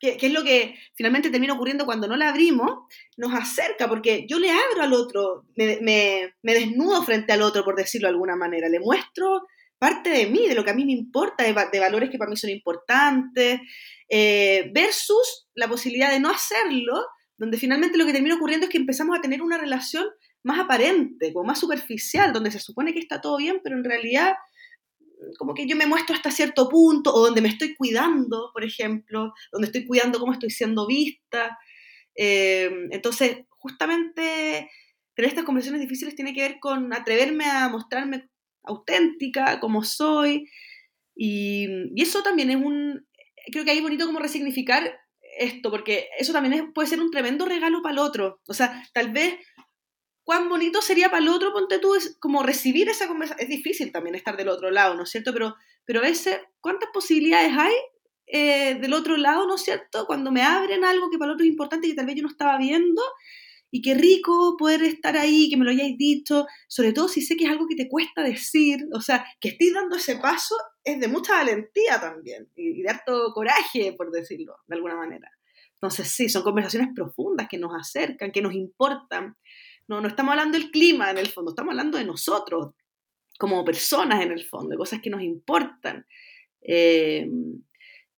que, 0.00 0.18
es 0.20 0.32
lo 0.32 0.44
que 0.44 0.76
finalmente 0.94 1.30
termina 1.30 1.54
ocurriendo 1.54 1.84
cuando 1.84 2.06
no 2.06 2.16
la 2.16 2.28
abrimos, 2.28 2.86
nos 3.16 3.34
acerca, 3.34 3.88
porque 3.88 4.26
yo 4.28 4.38
le 4.38 4.50
abro 4.50 4.82
al 4.82 4.92
otro, 4.92 5.44
me, 5.56 5.78
me, 5.80 6.54
desnudo 6.54 7.02
frente 7.02 7.32
al 7.32 7.42
otro, 7.42 7.64
por 7.64 7.76
decirlo 7.76 8.08
de 8.08 8.14
alguna 8.14 8.36
manera, 8.36 8.68
le 8.68 8.80
muestro 8.80 9.42
parte 9.78 10.10
de 10.10 10.26
mí, 10.26 10.48
de 10.48 10.54
lo 10.54 10.64
que 10.64 10.70
a 10.70 10.74
mí 10.74 10.84
me 10.84 10.92
importa, 10.92 11.44
de, 11.44 11.52
valores 11.52 12.10
que 12.10 12.18
para 12.18 12.30
mí 12.30 12.36
son 12.36 12.50
importantes, 12.50 13.60
eh, 14.08 14.70
versus 14.74 15.48
la 15.54 15.68
posibilidad 15.68 16.10
de 16.10 16.20
no 16.20 16.30
hacerlo, 16.30 17.06
donde 17.36 17.58
finalmente 17.58 17.96
lo 17.96 18.06
que 18.06 18.12
termina 18.12 18.34
ocurriendo 18.34 18.66
es 18.66 18.72
que 18.72 18.78
empezamos 18.78 19.16
a 19.16 19.20
tener 19.20 19.42
una 19.42 19.58
relación 19.58 20.04
más 20.42 20.58
aparente, 20.58 21.32
como 21.32 21.46
más 21.46 21.60
superficial, 21.60 22.32
donde 22.32 22.50
se 22.50 22.58
supone 22.58 22.92
que 22.92 22.98
está 22.98 23.20
todo 23.20 23.36
bien, 23.36 23.60
pero 23.62 23.76
en 23.76 23.84
realidad 23.84 24.34
como 25.36 25.54
que 25.54 25.66
yo 25.66 25.76
me 25.76 25.86
muestro 25.86 26.14
hasta 26.14 26.30
cierto 26.30 26.68
punto, 26.68 27.12
o 27.12 27.26
donde 27.26 27.40
me 27.40 27.48
estoy 27.48 27.74
cuidando, 27.74 28.50
por 28.52 28.64
ejemplo, 28.64 29.32
donde 29.52 29.66
estoy 29.66 29.86
cuidando 29.86 30.18
cómo 30.18 30.32
estoy 30.32 30.50
siendo 30.50 30.86
vista. 30.86 31.58
Eh, 32.14 32.70
entonces, 32.90 33.38
justamente 33.50 34.70
tener 35.14 35.28
estas 35.28 35.44
conversaciones 35.44 35.82
difíciles 35.82 36.14
tiene 36.14 36.32
que 36.32 36.42
ver 36.42 36.58
con 36.60 36.92
atreverme 36.92 37.44
a 37.46 37.68
mostrarme 37.68 38.28
auténtica, 38.62 39.60
como 39.60 39.82
soy, 39.82 40.48
y, 41.14 41.66
y 41.94 42.02
eso 42.02 42.22
también 42.22 42.50
es 42.50 42.56
un, 42.56 43.06
creo 43.50 43.64
que 43.64 43.72
hay 43.72 43.80
bonito 43.80 44.06
como 44.06 44.20
resignificar 44.20 44.98
esto, 45.38 45.70
porque 45.70 46.08
eso 46.18 46.32
también 46.32 46.72
puede 46.72 46.88
ser 46.88 47.00
un 47.00 47.10
tremendo 47.10 47.46
regalo 47.46 47.82
para 47.82 47.92
el 47.92 47.98
otro. 47.98 48.40
O 48.46 48.54
sea, 48.54 48.84
tal 48.92 49.12
vez 49.12 49.34
cuán 50.28 50.50
bonito 50.50 50.82
sería 50.82 51.08
para 51.08 51.22
el 51.22 51.28
otro, 51.30 51.54
ponte 51.54 51.78
tú, 51.78 51.94
es 51.94 52.18
como 52.20 52.42
recibir 52.42 52.90
esa 52.90 53.08
conversación. 53.08 53.42
Es 53.42 53.48
difícil 53.48 53.90
también 53.90 54.14
estar 54.14 54.36
del 54.36 54.50
otro 54.50 54.70
lado, 54.70 54.94
¿no 54.94 55.04
es 55.04 55.08
cierto? 55.08 55.32
Pero, 55.32 55.56
pero 55.86 56.00
a 56.00 56.02
veces, 56.02 56.38
¿cuántas 56.60 56.90
posibilidades 56.92 57.50
hay 57.56 57.72
eh, 58.26 58.74
del 58.74 58.92
otro 58.92 59.16
lado, 59.16 59.46
¿no 59.46 59.54
es 59.54 59.62
cierto? 59.62 60.04
Cuando 60.06 60.30
me 60.30 60.42
abren 60.42 60.84
algo 60.84 61.08
que 61.08 61.16
para 61.16 61.30
el 61.30 61.34
otro 61.36 61.46
es 61.46 61.50
importante 61.50 61.86
y 61.86 61.90
que 61.92 61.96
tal 61.96 62.04
vez 62.04 62.16
yo 62.16 62.24
no 62.24 62.28
estaba 62.28 62.58
viendo, 62.58 63.00
y 63.70 63.80
qué 63.80 63.94
rico 63.94 64.54
poder 64.58 64.82
estar 64.82 65.16
ahí, 65.16 65.48
que 65.48 65.56
me 65.56 65.64
lo 65.64 65.70
hayáis 65.70 65.96
dicho, 65.96 66.46
sobre 66.68 66.92
todo 66.92 67.08
si 67.08 67.22
sé 67.22 67.34
que 67.34 67.46
es 67.46 67.50
algo 67.50 67.66
que 67.66 67.76
te 67.76 67.88
cuesta 67.88 68.22
decir, 68.22 68.86
o 68.92 69.00
sea, 69.00 69.24
que 69.40 69.48
estés 69.48 69.72
dando 69.72 69.96
ese 69.96 70.16
paso 70.16 70.56
es 70.84 71.00
de 71.00 71.08
mucha 71.08 71.38
valentía 71.38 71.98
también, 71.98 72.50
y, 72.54 72.80
y 72.80 72.82
de 72.82 72.90
harto 72.90 73.32
coraje, 73.32 73.94
por 73.96 74.10
decirlo, 74.10 74.56
de 74.66 74.76
alguna 74.76 74.96
manera. 74.96 75.30
Entonces, 75.72 76.08
sí, 76.08 76.28
son 76.28 76.42
conversaciones 76.42 76.90
profundas 76.94 77.48
que 77.48 77.56
nos 77.56 77.72
acercan, 77.74 78.30
que 78.30 78.42
nos 78.42 78.52
importan, 78.52 79.38
no, 79.88 80.00
no 80.00 80.08
estamos 80.08 80.32
hablando 80.32 80.58
del 80.58 80.70
clima 80.70 81.10
en 81.10 81.18
el 81.18 81.28
fondo, 81.28 81.50
estamos 81.50 81.72
hablando 81.72 81.98
de 81.98 82.04
nosotros 82.04 82.74
como 83.38 83.64
personas 83.64 84.22
en 84.22 84.32
el 84.32 84.44
fondo, 84.44 84.70
de 84.70 84.76
cosas 84.76 85.00
que 85.00 85.10
nos 85.10 85.22
importan. 85.22 86.06
Eh, 86.60 87.28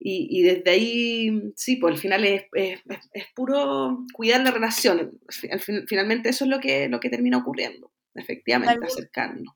y, 0.02 0.42
desde 0.42 0.70
ahí, 0.70 1.52
sí, 1.56 1.76
pues 1.76 1.92
al 1.92 2.00
final 2.00 2.24
es, 2.24 2.44
puro 3.34 4.06
cuidar 4.14 4.42
la 4.42 4.50
relación. 4.50 5.20
finalmente 5.86 6.30
eso 6.30 6.44
es 6.44 6.50
lo 6.50 6.58
que, 6.58 6.88
lo 6.88 7.00
que 7.00 7.10
termina 7.10 7.36
ocurriendo, 7.36 7.92
efectivamente, 8.14 8.86
acercarnos. 8.86 9.54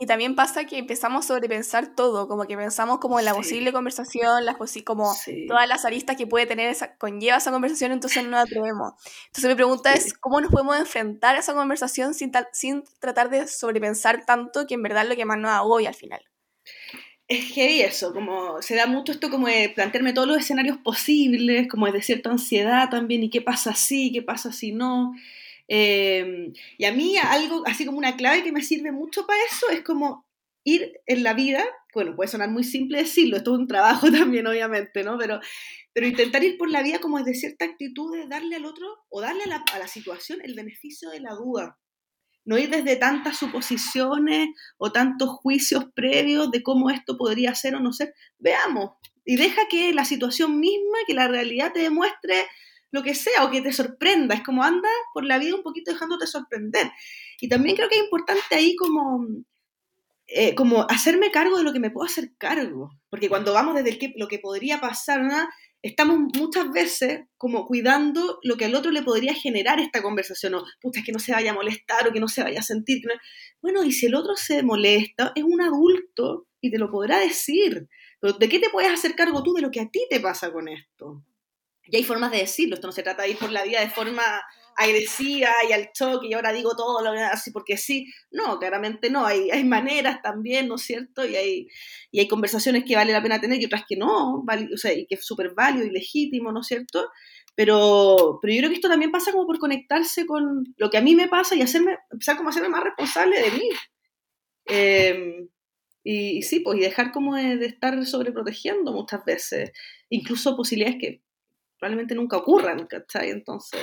Y 0.00 0.06
también 0.06 0.34
pasa 0.34 0.64
que 0.64 0.78
empezamos 0.78 1.26
a 1.26 1.28
sobrepensar 1.28 1.94
todo, 1.94 2.26
como 2.26 2.46
que 2.46 2.56
pensamos 2.56 2.98
como 3.00 3.18
en 3.18 3.26
la 3.26 3.34
posible 3.34 3.70
conversación, 3.70 4.46
las 4.46 4.56
como 4.82 5.14
todas 5.46 5.68
las 5.68 5.84
aristas 5.84 6.16
que 6.16 6.26
puede 6.26 6.46
tener 6.46 6.70
esa, 6.70 6.96
conlleva 6.96 7.36
esa 7.36 7.52
conversación, 7.52 7.92
entonces 7.92 8.24
no 8.24 8.38
atrevemos. 8.38 8.94
Entonces 9.26 9.50
mi 9.50 9.54
pregunta 9.54 9.92
es, 9.92 10.14
¿cómo 10.14 10.40
nos 10.40 10.50
podemos 10.50 10.78
enfrentar 10.78 11.36
a 11.36 11.40
esa 11.40 11.52
conversación 11.52 12.14
sin, 12.14 12.32
sin 12.52 12.82
tratar 12.98 13.28
de 13.28 13.46
sobrepensar 13.46 14.24
tanto 14.24 14.66
que 14.66 14.72
en 14.72 14.82
verdad 14.82 15.02
es 15.02 15.10
lo 15.10 15.16
que 15.16 15.26
más 15.26 15.36
nos 15.36 15.50
agobia 15.50 15.90
al 15.90 15.94
final? 15.94 16.22
es 17.30 17.52
que 17.52 17.84
eso, 17.84 18.12
como 18.12 18.60
se 18.60 18.74
da 18.74 18.86
mucho 18.86 19.12
esto 19.12 19.30
como 19.30 19.46
de 19.46 19.68
plantearme 19.68 20.12
todos 20.12 20.26
los 20.26 20.38
escenarios 20.38 20.78
posibles, 20.78 21.68
como 21.68 21.86
de 21.92 22.02
cierta 22.02 22.28
ansiedad 22.28 22.90
también, 22.90 23.22
y 23.22 23.30
qué 23.30 23.40
pasa 23.40 23.72
si, 23.76 24.10
qué 24.10 24.20
pasa 24.20 24.50
si 24.50 24.72
no. 24.72 25.14
Eh, 25.72 26.52
y 26.78 26.84
a 26.84 26.92
mí 26.92 27.16
algo, 27.16 27.62
así 27.64 27.86
como 27.86 27.98
una 27.98 28.16
clave 28.16 28.42
que 28.42 28.50
me 28.50 28.60
sirve 28.60 28.90
mucho 28.90 29.24
para 29.24 29.38
eso, 29.50 29.70
es 29.70 29.82
como 29.82 30.26
ir 30.64 30.92
en 31.06 31.22
la 31.22 31.32
vida, 31.32 31.64
bueno, 31.94 32.16
puede 32.16 32.28
sonar 32.28 32.50
muy 32.50 32.64
simple 32.64 32.98
decirlo, 32.98 33.36
esto 33.36 33.54
es 33.54 33.60
un 33.60 33.68
trabajo 33.68 34.10
también, 34.12 34.46
obviamente, 34.48 35.04
¿no? 35.04 35.16
Pero, 35.16 35.40
pero 35.92 36.08
intentar 36.08 36.42
ir 36.42 36.58
por 36.58 36.68
la 36.68 36.82
vida 36.82 36.98
como 36.98 37.22
de 37.22 37.34
cierta 37.34 37.64
actitud 37.64 38.12
de 38.16 38.26
darle 38.26 38.56
al 38.56 38.64
otro 38.64 38.86
o 39.08 39.20
darle 39.20 39.44
a 39.44 39.78
la 39.78 39.86
situación 39.86 40.40
el 40.42 40.54
beneficio 40.54 41.10
de 41.10 41.20
la 41.20 41.34
duda 41.34 41.78
no 42.44 42.58
ir 42.58 42.70
desde 42.70 42.96
tantas 42.96 43.36
suposiciones 43.38 44.48
o 44.78 44.90
tantos 44.90 45.30
juicios 45.30 45.84
previos 45.94 46.50
de 46.50 46.62
cómo 46.62 46.90
esto 46.90 47.16
podría 47.16 47.54
ser 47.54 47.74
o 47.74 47.80
no 47.80 47.92
ser. 47.92 48.14
Veamos 48.38 48.92
y 49.24 49.36
deja 49.36 49.68
que 49.68 49.92
la 49.92 50.04
situación 50.04 50.58
misma, 50.58 50.98
que 51.06 51.14
la 51.14 51.28
realidad 51.28 51.72
te 51.72 51.80
demuestre 51.80 52.46
lo 52.90 53.02
que 53.02 53.14
sea 53.14 53.44
o 53.44 53.50
que 53.50 53.62
te 53.62 53.72
sorprenda. 53.72 54.34
Es 54.34 54.42
como 54.42 54.62
anda 54.62 54.88
por 55.14 55.24
la 55.24 55.38
vida 55.38 55.54
un 55.54 55.62
poquito 55.62 55.92
dejándote 55.92 56.26
sorprender. 56.26 56.90
Y 57.40 57.48
también 57.48 57.76
creo 57.76 57.88
que 57.88 57.96
es 57.96 58.04
importante 58.04 58.54
ahí 58.54 58.76
como, 58.76 59.26
eh, 60.26 60.54
como 60.54 60.86
hacerme 60.88 61.30
cargo 61.30 61.58
de 61.58 61.64
lo 61.64 61.72
que 61.72 61.80
me 61.80 61.90
puedo 61.90 62.06
hacer 62.06 62.32
cargo. 62.38 62.90
Porque 63.08 63.28
cuando 63.28 63.52
vamos 63.52 63.74
desde 63.74 63.90
el 63.90 64.14
lo 64.16 64.28
que 64.28 64.38
podría 64.38 64.80
pasar, 64.80 65.22
¿no? 65.22 65.48
estamos 65.82 66.18
muchas 66.36 66.70
veces 66.70 67.22
como 67.36 67.66
cuidando 67.66 68.38
lo 68.42 68.56
que 68.56 68.66
al 68.66 68.74
otro 68.74 68.90
le 68.90 69.02
podría 69.02 69.34
generar 69.34 69.80
esta 69.80 70.02
conversación, 70.02 70.54
o 70.54 70.64
puta, 70.80 71.00
es 71.00 71.06
que 71.06 71.12
no 71.12 71.18
se 71.18 71.32
vaya 71.32 71.52
a 71.52 71.54
molestar 71.54 72.06
o 72.06 72.12
que 72.12 72.20
no 72.20 72.28
se 72.28 72.42
vaya 72.42 72.60
a 72.60 72.62
sentir. 72.62 73.02
Bueno, 73.62 73.84
y 73.84 73.92
si 73.92 74.06
el 74.06 74.14
otro 74.14 74.36
se 74.36 74.62
molesta, 74.62 75.32
es 75.34 75.44
un 75.44 75.60
adulto 75.60 76.46
y 76.60 76.70
te 76.70 76.78
lo 76.78 76.90
podrá 76.90 77.18
decir. 77.18 77.88
Pero 78.20 78.34
¿de 78.34 78.48
qué 78.48 78.58
te 78.58 78.70
puedes 78.70 78.90
hacer 78.90 79.14
cargo 79.14 79.42
tú 79.42 79.54
de 79.54 79.62
lo 79.62 79.70
que 79.70 79.80
a 79.80 79.88
ti 79.88 80.06
te 80.10 80.20
pasa 80.20 80.52
con 80.52 80.68
esto? 80.68 81.24
Y 81.90 81.96
hay 81.96 82.04
formas 82.04 82.30
de 82.30 82.38
decirlo, 82.38 82.74
esto 82.74 82.86
no 82.86 82.92
se 82.92 83.02
trata 83.02 83.24
de 83.24 83.30
ir 83.30 83.38
por 83.38 83.50
la 83.50 83.64
vida 83.64 83.80
de 83.80 83.90
forma 83.90 84.22
agresiva 84.76 85.50
y 85.68 85.72
al 85.72 85.90
choque 85.92 86.28
y 86.28 86.32
ahora 86.32 86.52
digo 86.52 86.74
todo 86.74 87.02
lo 87.02 87.10
así 87.10 87.50
porque 87.50 87.76
sí. 87.76 88.06
No, 88.30 88.58
claramente 88.58 89.10
no. 89.10 89.26
Hay, 89.26 89.50
hay 89.50 89.64
maneras 89.64 90.22
también, 90.22 90.68
¿no 90.68 90.76
es 90.76 90.82
cierto? 90.82 91.26
Y 91.26 91.36
hay, 91.36 91.68
y 92.10 92.20
hay 92.20 92.28
conversaciones 92.28 92.84
que 92.84 92.96
vale 92.96 93.12
la 93.12 93.22
pena 93.22 93.40
tener 93.40 93.60
y 93.60 93.66
otras 93.66 93.84
que 93.88 93.96
no, 93.96 94.36
o 94.42 94.76
sea, 94.76 94.92
y 94.92 95.06
que 95.06 95.16
es 95.16 95.26
súper 95.26 95.52
válido 95.54 95.86
y 95.86 95.90
legítimo, 95.90 96.52
¿no 96.52 96.60
es 96.60 96.66
cierto? 96.66 97.10
Pero, 97.54 98.38
pero 98.40 98.54
yo 98.54 98.60
creo 98.60 98.70
que 98.70 98.76
esto 98.76 98.88
también 98.88 99.10
pasa 99.10 99.32
como 99.32 99.46
por 99.46 99.58
conectarse 99.58 100.24
con 100.26 100.64
lo 100.76 100.90
que 100.90 100.98
a 100.98 101.02
mí 101.02 101.14
me 101.14 101.28
pasa 101.28 101.54
y 101.54 101.62
hacerme, 101.62 101.98
empezar 102.10 102.36
como 102.36 102.48
a 102.48 102.52
hacerme 102.52 102.68
más 102.68 102.84
responsable 102.84 103.40
de 103.42 103.50
mí. 103.50 103.68
Em, 104.66 105.48
y, 106.04 106.42
sí, 106.42 106.60
pues, 106.60 106.78
y 106.78 106.82
dejar 106.82 107.12
como 107.12 107.34
de, 107.36 107.66
estar 107.66 108.04
sobreprotegiendo 108.06 108.92
muchas 108.92 109.24
veces, 109.24 109.72
incluso 110.08 110.56
posibilidades 110.56 110.98
que 111.00 111.22
probablemente 111.80 112.14
nunca 112.14 112.36
ocurran, 112.36 112.86
¿cachai? 112.86 113.30
Entonces, 113.30 113.80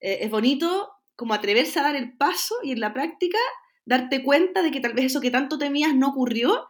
eh, 0.00 0.18
es 0.20 0.30
bonito 0.30 0.90
como 1.16 1.34
atreverse 1.34 1.80
a 1.80 1.82
dar 1.82 1.96
el 1.96 2.16
paso 2.16 2.54
y 2.62 2.72
en 2.72 2.80
la 2.80 2.92
práctica 2.92 3.38
darte 3.86 4.22
cuenta 4.22 4.62
de 4.62 4.70
que 4.70 4.80
tal 4.80 4.92
vez 4.92 5.06
eso 5.06 5.20
que 5.20 5.30
tanto 5.30 5.58
temías 5.58 5.94
no 5.94 6.08
ocurrió 6.08 6.66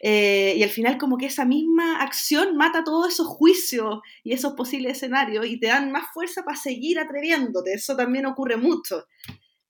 eh, 0.00 0.54
y 0.56 0.62
al 0.62 0.70
final 0.70 0.98
como 0.98 1.16
que 1.16 1.26
esa 1.26 1.44
misma 1.44 2.02
acción 2.02 2.56
mata 2.56 2.84
todos 2.84 3.12
esos 3.12 3.26
juicios 3.26 4.00
y 4.24 4.32
esos 4.32 4.54
posibles 4.54 4.96
escenarios 4.96 5.46
y 5.46 5.58
te 5.58 5.68
dan 5.68 5.92
más 5.92 6.08
fuerza 6.12 6.42
para 6.44 6.58
seguir 6.58 6.98
atreviéndote. 6.98 7.72
Eso 7.72 7.96
también 7.96 8.26
ocurre 8.26 8.56
mucho. 8.56 9.06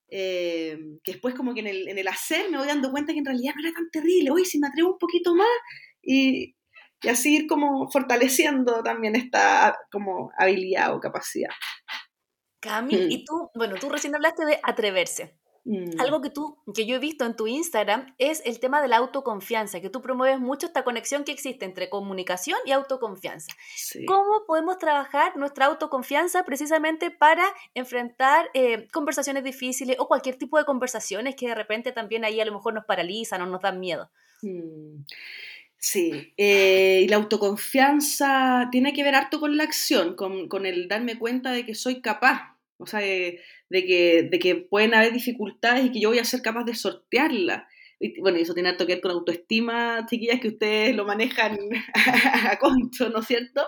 Eh, 0.09 0.79
que 1.03 1.13
después 1.13 1.35
como 1.35 1.55
que 1.55 1.61
en 1.61 1.67
el, 1.67 1.89
en 1.89 1.99
el, 1.99 2.09
hacer 2.09 2.49
me 2.51 2.59
voy 2.59 2.67
dando 2.69 2.91
cuenta 2.91 3.13
que 3.13 3.19
en 3.19 3.25
realidad 3.25 3.55
no 3.57 3.67
era 3.67 3.75
tan 3.75 3.91
terrible. 3.91 4.31
Uy, 4.31 4.45
si 4.45 4.59
me 4.59 4.69
atrevo 4.69 4.93
un 4.93 4.99
poquito 4.99 5.35
más 5.35 5.47
y, 6.03 6.55
y 7.05 7.09
así 7.09 7.37
ir 7.37 7.47
como 7.47 7.91
fortaleciendo 7.91 8.83
también 8.83 9.17
esta 9.17 9.79
como 9.91 10.31
habilidad 10.39 10.95
o 10.95 11.01
capacidad. 11.01 11.51
Cami, 12.61 12.95
y 12.95 13.19
mm. 13.19 13.25
tú, 13.25 13.51
bueno, 13.55 13.77
tú 13.79 13.91
recién 13.91 14.15
hablaste 14.15 14.47
de 14.47 14.59
atreverse. 14.63 15.39
Mm. 15.67 15.99
Algo 15.99 16.21
que 16.21 16.29
tú, 16.29 16.59
que 16.75 16.85
yo 16.85 16.97
he 16.97 16.99
visto 16.99 17.25
en 17.25 17.37
tu 17.37 17.47
Instagram 17.47 18.15
es 18.19 18.43
el 18.45 18.61
tema 18.61 18.83
de 18.83 18.89
la 18.89 18.99
autoconfianza, 18.99 19.81
que 19.81 19.89
tú 19.89 20.03
promueves 20.03 20.39
mucho 20.39 20.67
esta 20.67 20.85
conexión 20.85 21.25
que 21.25 21.33
existe 21.33 21.65
entre 21.65 21.89
comunicación 21.89 22.59
y 22.67 22.73
autoconfianza. 22.73 23.53
¿Cómo 24.07 24.45
podemos 24.47 24.79
trabajar 24.79 25.37
nuestra 25.37 25.67
autoconfianza 25.67 26.45
precisamente 26.45 27.11
para 27.11 27.45
enfrentar 27.73 28.51
eh, 28.53 28.89
conversaciones 28.93 29.43
difíciles 29.43 29.97
o 29.99 30.07
cualquier 30.07 30.37
tipo 30.37 30.59
de 30.59 30.67
conversaciones 30.67 31.35
que 31.35 31.49
de 31.49 31.55
repente 31.55 31.93
también 31.93 32.25
ahí 32.25 32.41
a 32.41 32.45
lo 32.45 32.53
mejor 32.53 32.75
nos 32.75 32.85
paralizan 32.85 33.41
o 33.41 33.47
nos 33.47 33.63
dan 33.63 33.81
miedo? 33.81 34.11
Mm. 34.43 35.05
Sí, 35.87 36.33
eh, 36.39 37.03
y 37.05 37.09
la 37.09 37.17
autoconfianza 37.17 38.69
tiene 38.73 38.95
que 38.95 39.03
ver 39.05 39.15
harto 39.15 39.39
con 39.39 39.57
la 39.57 39.65
acción, 39.65 40.17
con, 40.17 40.49
con 40.49 40.65
el 40.65 40.89
darme 40.89 41.19
cuenta 41.19 41.53
de 41.53 41.67
que 41.67 41.75
soy 41.75 42.01
capaz 42.01 42.55
o 42.79 42.87
sea, 42.87 43.01
de, 43.01 43.41
que, 43.71 44.29
de 44.31 44.39
que 44.39 44.57
pueden 44.57 44.95
haber 44.95 45.13
dificultades 45.13 45.85
y 45.85 45.93
que 45.93 46.01
yo 46.01 46.09
voy 46.09 46.19
a 46.19 46.25
ser 46.25 46.43
capaz 46.43 46.65
de 46.65 46.75
sortearlas. 46.75 47.65
Y, 48.01 48.19
bueno, 48.21 48.39
eso 48.39 48.55
tiene 48.55 48.77
que 48.77 48.85
ver 48.85 49.01
con 49.01 49.11
autoestima, 49.13 50.07
chiquillas, 50.09 50.41
que 50.41 50.49
ustedes 50.49 50.97
lo 50.97 51.05
manejan 51.05 51.59
a 52.51 52.59
concho, 52.59 53.11
¿no 53.11 53.21
es 53.21 53.27
cierto? 53.27 53.63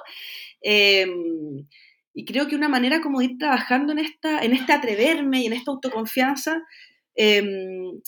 Em, 0.62 1.66
y 2.14 2.25
creo 2.25 2.49
que 2.49 2.56
una 2.56 2.68
manera 2.68 3.00
como 3.02 3.20
de 3.20 3.26
ir 3.26 3.38
trabajando 3.38 3.92
en, 3.92 3.99
esta, 4.00 4.40
en 4.40 4.54
este 4.54 4.73
atreverme 4.73 5.42
y 5.42 5.46
en 5.46 5.52
esta 5.52 5.70
autoconfianza, 5.70 6.62
em, 7.14 8.00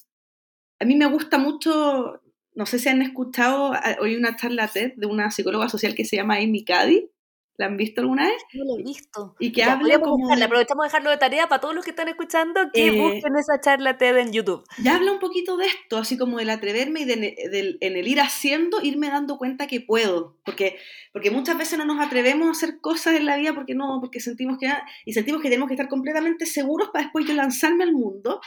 a 0.80 0.84
mí 0.84 0.96
me 0.96 1.06
gusta 1.06 1.38
mucho, 1.38 2.20
no 2.58 2.66
sé 2.66 2.80
si 2.80 2.88
han 2.88 3.02
escuchado 3.02 3.72
hoy 4.00 4.16
una 4.16 4.34
charla 4.34 4.66
TED 4.66 4.94
de 4.96 5.06
una 5.06 5.30
psicóloga 5.30 5.68
social 5.68 5.94
que 5.94 6.04
se 6.04 6.16
llama 6.16 6.38
Amy 6.38 6.64
Cady, 6.64 7.08
¿La 7.56 7.66
han 7.66 7.76
visto 7.76 8.00
alguna 8.00 8.24
vez? 8.24 8.40
No 8.52 8.64
la 8.64 8.80
he 8.80 8.84
visto. 8.84 9.34
Y 9.40 9.50
que 9.50 9.64
habla 9.64 9.98
como... 9.98 10.32
Aprovechamos 10.32 10.84
de 10.84 10.86
dejarlo 10.86 11.10
de 11.10 11.16
tarea 11.16 11.48
para 11.48 11.60
todos 11.60 11.74
los 11.74 11.84
que 11.84 11.90
están 11.90 12.06
escuchando 12.06 12.60
que 12.72 12.86
eh, 12.86 13.00
busquen 13.00 13.34
esa 13.36 13.60
charla 13.60 13.98
TED 13.98 14.16
en 14.18 14.32
YouTube. 14.32 14.64
Ya 14.80 14.94
habla 14.94 15.10
un 15.10 15.18
poquito 15.18 15.56
de 15.56 15.66
esto, 15.66 15.96
así 15.98 16.16
como 16.16 16.38
del 16.38 16.50
atreverme 16.50 17.00
y 17.00 17.04
de, 17.04 17.76
en 17.80 17.96
el 17.96 18.06
ir 18.06 18.20
haciendo, 18.20 18.80
irme 18.80 19.08
dando 19.08 19.38
cuenta 19.38 19.66
que 19.66 19.80
puedo. 19.80 20.36
Porque, 20.44 20.78
porque 21.12 21.32
muchas 21.32 21.58
veces 21.58 21.78
no 21.78 21.84
nos 21.84 21.98
atrevemos 21.98 22.46
a 22.46 22.52
hacer 22.52 22.80
cosas 22.80 23.16
en 23.16 23.26
la 23.26 23.36
vida 23.36 23.52
porque 23.56 23.74
no, 23.74 23.98
porque 24.00 24.20
sentimos 24.20 24.58
que... 24.58 24.72
Y 25.04 25.12
sentimos 25.12 25.42
que 25.42 25.48
tenemos 25.48 25.66
que 25.66 25.74
estar 25.74 25.88
completamente 25.88 26.46
seguros 26.46 26.90
para 26.92 27.06
después 27.06 27.26
yo 27.26 27.34
lanzarme 27.34 27.82
al 27.82 27.92
mundo. 27.92 28.40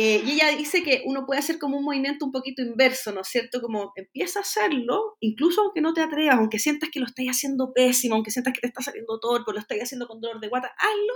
Eh, 0.00 0.22
y 0.24 0.34
ella 0.34 0.56
dice 0.56 0.84
que 0.84 1.02
uno 1.06 1.26
puede 1.26 1.40
hacer 1.40 1.58
como 1.58 1.76
un 1.76 1.82
movimiento 1.82 2.24
un 2.24 2.30
poquito 2.30 2.62
inverso, 2.62 3.10
¿no 3.10 3.22
es 3.22 3.26
cierto? 3.26 3.60
Como 3.60 3.90
empieza 3.96 4.38
a 4.38 4.42
hacerlo, 4.42 5.16
incluso 5.18 5.60
aunque 5.60 5.80
no 5.80 5.92
te 5.92 6.02
atrevas, 6.02 6.36
aunque 6.36 6.60
sientas 6.60 6.90
que 6.92 7.00
lo 7.00 7.06
estás 7.06 7.26
haciendo 7.26 7.72
pésimo, 7.74 8.14
aunque 8.14 8.30
sientas 8.30 8.54
que 8.54 8.60
te 8.60 8.68
está 8.68 8.80
saliendo 8.80 9.18
torpe, 9.18 9.52
lo 9.52 9.58
estás 9.58 9.76
haciendo 9.80 10.06
con 10.06 10.20
dolor 10.20 10.40
de 10.40 10.46
guata, 10.46 10.68
hazlo. 10.78 11.14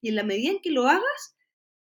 Y 0.00 0.08
en 0.08 0.16
la 0.16 0.22
medida 0.22 0.50
en 0.50 0.60
que 0.62 0.70
lo 0.70 0.88
hagas, 0.88 1.36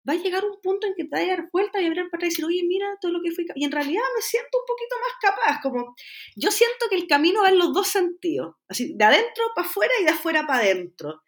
va 0.08 0.14
a 0.14 0.16
llegar 0.16 0.46
un 0.46 0.62
punto 0.62 0.88
en 0.88 0.94
que 0.96 1.04
te 1.04 1.10
vas 1.18 1.24
a 1.24 1.28
dar 1.28 1.50
vuelta 1.52 1.82
y 1.82 1.86
a 1.86 1.90
mirar 1.90 2.06
para 2.10 2.20
atrás 2.20 2.30
y 2.30 2.32
decir, 2.32 2.46
oye, 2.46 2.64
mira 2.66 2.88
todo 3.02 3.12
lo 3.12 3.20
que 3.22 3.32
fui. 3.32 3.46
Y 3.54 3.66
en 3.66 3.72
realidad 3.74 4.04
me 4.16 4.22
siento 4.22 4.58
un 4.58 4.66
poquito 4.66 4.96
más 5.02 5.34
capaz. 5.36 5.62
Como 5.62 5.96
yo 6.38 6.50
siento 6.50 6.86
que 6.90 6.96
el 6.96 7.08
camino 7.08 7.42
va 7.42 7.50
en 7.50 7.60
los 7.60 7.74
dos 7.74 7.90
sentidos, 7.90 8.56
así 8.70 8.94
de 8.96 9.04
adentro 9.04 9.44
para 9.54 9.68
afuera 9.68 9.94
y 10.00 10.06
de 10.06 10.12
afuera 10.12 10.48
para 10.48 10.62
adentro. 10.62 11.24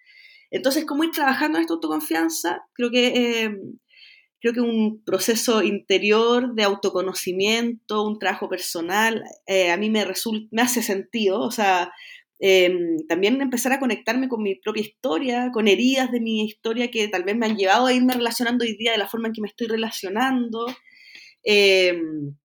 Entonces, 0.50 0.86
como 0.86 1.04
ir 1.04 1.12
trabajando 1.12 1.58
en 1.58 1.64
esta 1.64 1.74
autoconfianza, 1.74 2.62
creo 2.74 2.90
que 2.90 3.08
eh, 3.08 3.58
creo 4.40 4.54
que 4.54 4.62
un 4.62 5.04
proceso 5.04 5.64
interior 5.64 6.54
de 6.56 6.64
autoconocimiento, 6.64 8.04
un 8.04 8.20
trabajo 8.20 8.50
personal, 8.50 9.24
eh, 9.48 9.72
a 9.72 9.78
mí 9.78 9.90
me, 9.90 10.06
resulta, 10.06 10.48
me 10.52 10.62
hace 10.62 10.82
sentido, 10.82 11.42
o 11.42 11.52
sea, 11.52 11.92
em, 12.40 12.98
también 13.08 13.42
empezar 13.42 13.74
a 13.74 13.80
conectarme 13.80 14.30
con 14.30 14.42
mi 14.42 14.56
propia 14.56 14.82
historia, 14.82 15.52
con 15.54 15.68
heridas 15.68 16.12
de 16.12 16.22
mi 16.22 16.46
historia 16.46 16.90
que 16.90 17.08
tal 17.10 17.24
vez 17.24 17.36
me 17.36 17.48
han 17.48 17.58
llevado 17.58 17.88
a 17.88 17.94
irme 17.94 18.14
relacionando 18.14 18.64
hoy 18.64 18.78
día 18.78 18.94
de 18.94 18.98
la 18.98 19.10
forma 19.10 19.28
en 19.28 19.34
que 19.34 19.42
me 19.42 19.50
estoy 19.50 19.68
relacionando. 19.68 20.68
Em, 21.44 22.36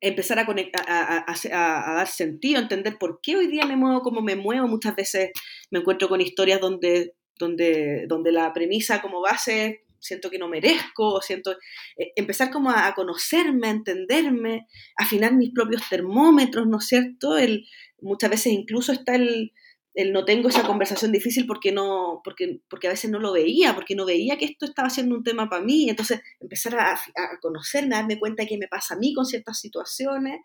empezar 0.00 0.38
a, 0.38 0.46
conectar, 0.46 0.84
a, 0.88 1.94
dar 1.96 2.08
sentido, 2.08 2.60
entender 2.60 2.98
por 2.98 3.20
qué 3.22 3.36
hoy 3.36 3.46
día 3.46 3.66
me 3.66 3.76
muevo 3.76 4.02
como 4.02 4.20
me 4.20 4.36
muevo. 4.36 4.68
Muchas 4.68 4.96
veces 4.96 5.30
me 5.70 5.80
encuentro 5.80 6.08
con 6.08 6.20
historias 6.20 6.60
donde, 6.60 7.14
donde, 7.38 8.06
donde 8.08 8.32
la 8.32 8.52
premisa 8.52 9.00
como 9.00 9.20
base 9.20 9.82
siento 10.02 10.30
que 10.30 10.38
no 10.38 10.48
merezco, 10.48 11.22
siento 11.22 11.52
eh, 11.96 12.12
empezar 12.16 12.50
como 12.50 12.70
a, 12.70 12.92
conocerme, 12.94 13.68
a 13.68 13.70
entenderme, 13.70 14.66
afinar 14.96 15.32
mis 15.32 15.52
propios 15.52 15.88
termómetros, 15.88 16.66
¿no 16.66 16.78
es 16.78 16.86
cierto? 16.86 17.38
El, 17.38 17.66
muchas 18.00 18.30
veces 18.30 18.52
incluso 18.52 18.92
está 18.92 19.14
el, 19.14 19.52
el, 19.94 20.12
no 20.12 20.24
tengo 20.24 20.48
esa 20.48 20.66
conversación 20.66 21.12
difícil 21.12 21.46
porque 21.46 21.72
no, 21.72 22.20
porque, 22.24 22.60
porque 22.68 22.88
a 22.88 22.90
veces 22.90 23.10
no 23.10 23.20
lo 23.20 23.32
veía, 23.32 23.74
porque 23.74 23.94
no 23.94 24.04
veía 24.04 24.36
que 24.36 24.46
esto 24.46 24.66
estaba 24.66 24.90
siendo 24.90 25.14
un 25.14 25.22
tema 25.22 25.48
para 25.48 25.62
mí, 25.62 25.88
entonces 25.88 26.20
empezar 26.40 26.78
a, 26.78 26.92
a 26.94 27.40
conocerme, 27.40 27.94
a 27.94 27.98
darme 27.98 28.18
cuenta 28.18 28.42
de 28.42 28.48
qué 28.48 28.58
me 28.58 28.68
pasa 28.68 28.94
a 28.94 28.98
mí 28.98 29.14
con 29.14 29.24
ciertas 29.24 29.58
situaciones, 29.58 30.40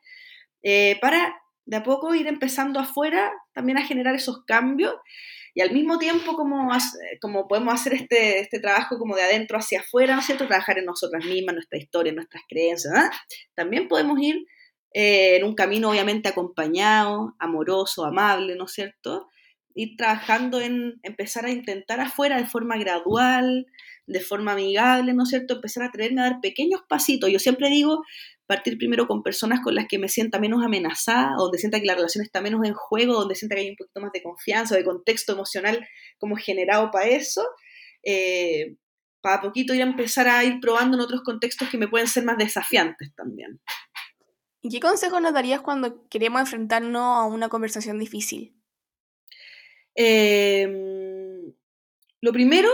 eh, 0.63 0.97
para 1.01 1.35
de 1.67 1.75
a 1.75 1.83
poco 1.83 2.15
ir 2.15 2.27
empezando 2.27 2.79
afuera 2.79 3.31
también 3.53 3.77
a 3.77 3.85
generar 3.85 4.15
esos 4.15 4.45
cambios 4.45 4.95
y 5.57 5.61
al 5.61 5.71
mismo 5.71 5.97
tiempo 5.97 6.35
como, 6.35 6.69
como 7.19 7.47
podemos 7.47 7.73
hacer 7.73 7.95
este, 7.95 8.41
este 8.41 8.59
trabajo 8.59 8.99
como 8.99 9.15
de 9.15 9.23
adentro 9.23 9.57
hacia 9.57 9.79
afuera, 9.79 10.13
¿no 10.13 10.19
es 10.19 10.27
cierto? 10.27 10.45
Trabajar 10.45 10.77
en 10.77 10.85
nosotras 10.85 11.25
mismas, 11.25 11.55
nuestra 11.55 11.79
historia, 11.79 12.13
nuestras 12.13 12.43
creencias, 12.47 12.93
¿ah? 12.95 13.09
también 13.55 13.87
podemos 13.87 14.21
ir 14.21 14.45
eh, 14.93 15.37
en 15.37 15.43
un 15.43 15.55
camino 15.55 15.89
obviamente 15.89 16.29
acompañado, 16.29 17.33
amoroso, 17.39 18.05
amable, 18.05 18.55
¿no 18.55 18.65
es 18.65 18.71
cierto? 18.71 19.29
Ir 19.73 19.95
trabajando 19.97 20.61
en 20.61 20.99
empezar 21.01 21.45
a 21.45 21.49
intentar 21.49 22.01
afuera 22.01 22.37
de 22.37 22.45
forma 22.45 22.77
gradual, 22.77 23.65
de 24.05 24.19
forma 24.19 24.51
amigable, 24.51 25.15
¿no 25.15 25.23
es 25.23 25.29
cierto? 25.29 25.55
Empezar 25.55 25.81
a 25.81 25.87
atreverme 25.87 26.21
a 26.21 26.29
dar 26.29 26.39
pequeños 26.39 26.81
pasitos. 26.87 27.31
Yo 27.31 27.39
siempre 27.39 27.69
digo, 27.69 28.03
partir 28.47 28.77
primero 28.77 29.07
con 29.07 29.23
personas 29.23 29.59
con 29.61 29.75
las 29.75 29.87
que 29.87 29.99
me 29.99 30.07
sienta 30.07 30.39
menos 30.39 30.63
amenazada, 30.63 31.33
donde 31.37 31.57
sienta 31.57 31.79
que 31.79 31.85
la 31.85 31.95
relación 31.95 32.23
está 32.23 32.41
menos 32.41 32.65
en 32.65 32.73
juego, 32.73 33.13
donde 33.13 33.35
sienta 33.35 33.55
que 33.55 33.61
hay 33.61 33.69
un 33.69 33.75
poquito 33.75 33.99
más 34.01 34.11
de 34.13 34.23
confianza, 34.23 34.75
de 34.75 34.85
contexto 34.85 35.33
emocional 35.33 35.87
como 36.17 36.37
generado 36.37 36.89
para 36.89 37.07
eso, 37.07 37.45
eh, 38.03 38.77
para 39.21 39.41
poquito 39.41 39.73
ir 39.73 39.81
a 39.81 39.85
empezar 39.85 40.27
a 40.29 40.43
ir 40.45 40.59
probando 40.61 40.95
en 40.95 41.03
otros 41.03 41.21
contextos 41.23 41.69
que 41.69 41.77
me 41.77 41.89
pueden 41.89 42.07
ser 42.07 42.23
más 42.23 42.37
desafiantes 42.37 43.13
también. 43.15 43.59
¿Y 44.61 44.69
qué 44.69 44.79
consejo 44.79 45.19
nos 45.19 45.33
darías 45.33 45.61
cuando 45.61 46.07
queremos 46.09 46.41
enfrentarnos 46.41 47.01
a 47.01 47.25
una 47.25 47.49
conversación 47.49 47.99
difícil? 47.99 48.55
Em, 49.95 51.53
lo 52.21 52.31
primero, 52.31 52.69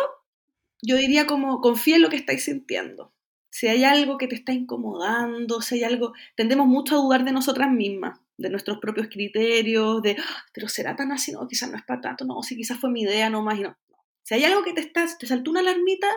yo 0.81 0.97
diría 0.97 1.25
como 1.25 1.61
confía 1.61 1.95
en 1.95 2.01
lo 2.03 2.09
que 2.09 2.17
estáis 2.17 2.43
sintiendo. 2.43 3.12
Si 3.53 3.67
hay 3.67 3.83
algo 3.83 4.17
que 4.17 4.27
te 4.27 4.33
está 4.33 4.51
incomodando, 4.51 5.61
si 5.61 5.75
hay 5.75 5.83
algo, 5.83 6.13
tendemos 6.35 6.65
mucho 6.65 6.95
a 6.95 7.03
dudar 7.03 7.23
de 7.23 7.31
nosotras 7.31 7.69
mismas, 7.69 8.19
de 8.35 8.49
nuestros 8.49 8.79
propios 8.79 9.09
criterios, 9.11 10.01
de, 10.01 10.15
ah, 10.19 10.45
pero 10.51 10.67
será 10.67 10.95
tan 10.95 11.11
así, 11.11 11.31
no, 11.33 11.47
quizás 11.47 11.69
no 11.69 11.77
es 11.77 11.83
para 11.83 12.01
tanto, 12.01 12.25
no, 12.25 12.41
si 12.41 12.55
quizás 12.57 12.79
fue 12.79 12.89
mi 12.89 13.03
idea 13.03 13.29
nomás, 13.29 13.59
y 13.59 13.61
no. 13.61 13.77
Si 14.23 14.33
hay 14.33 14.43
algo 14.45 14.63
que 14.63 14.73
te 14.73 14.81
está, 14.81 15.05
te 15.19 15.27
saltó 15.27 15.51
una 15.51 15.59
alarmita, 15.59 16.07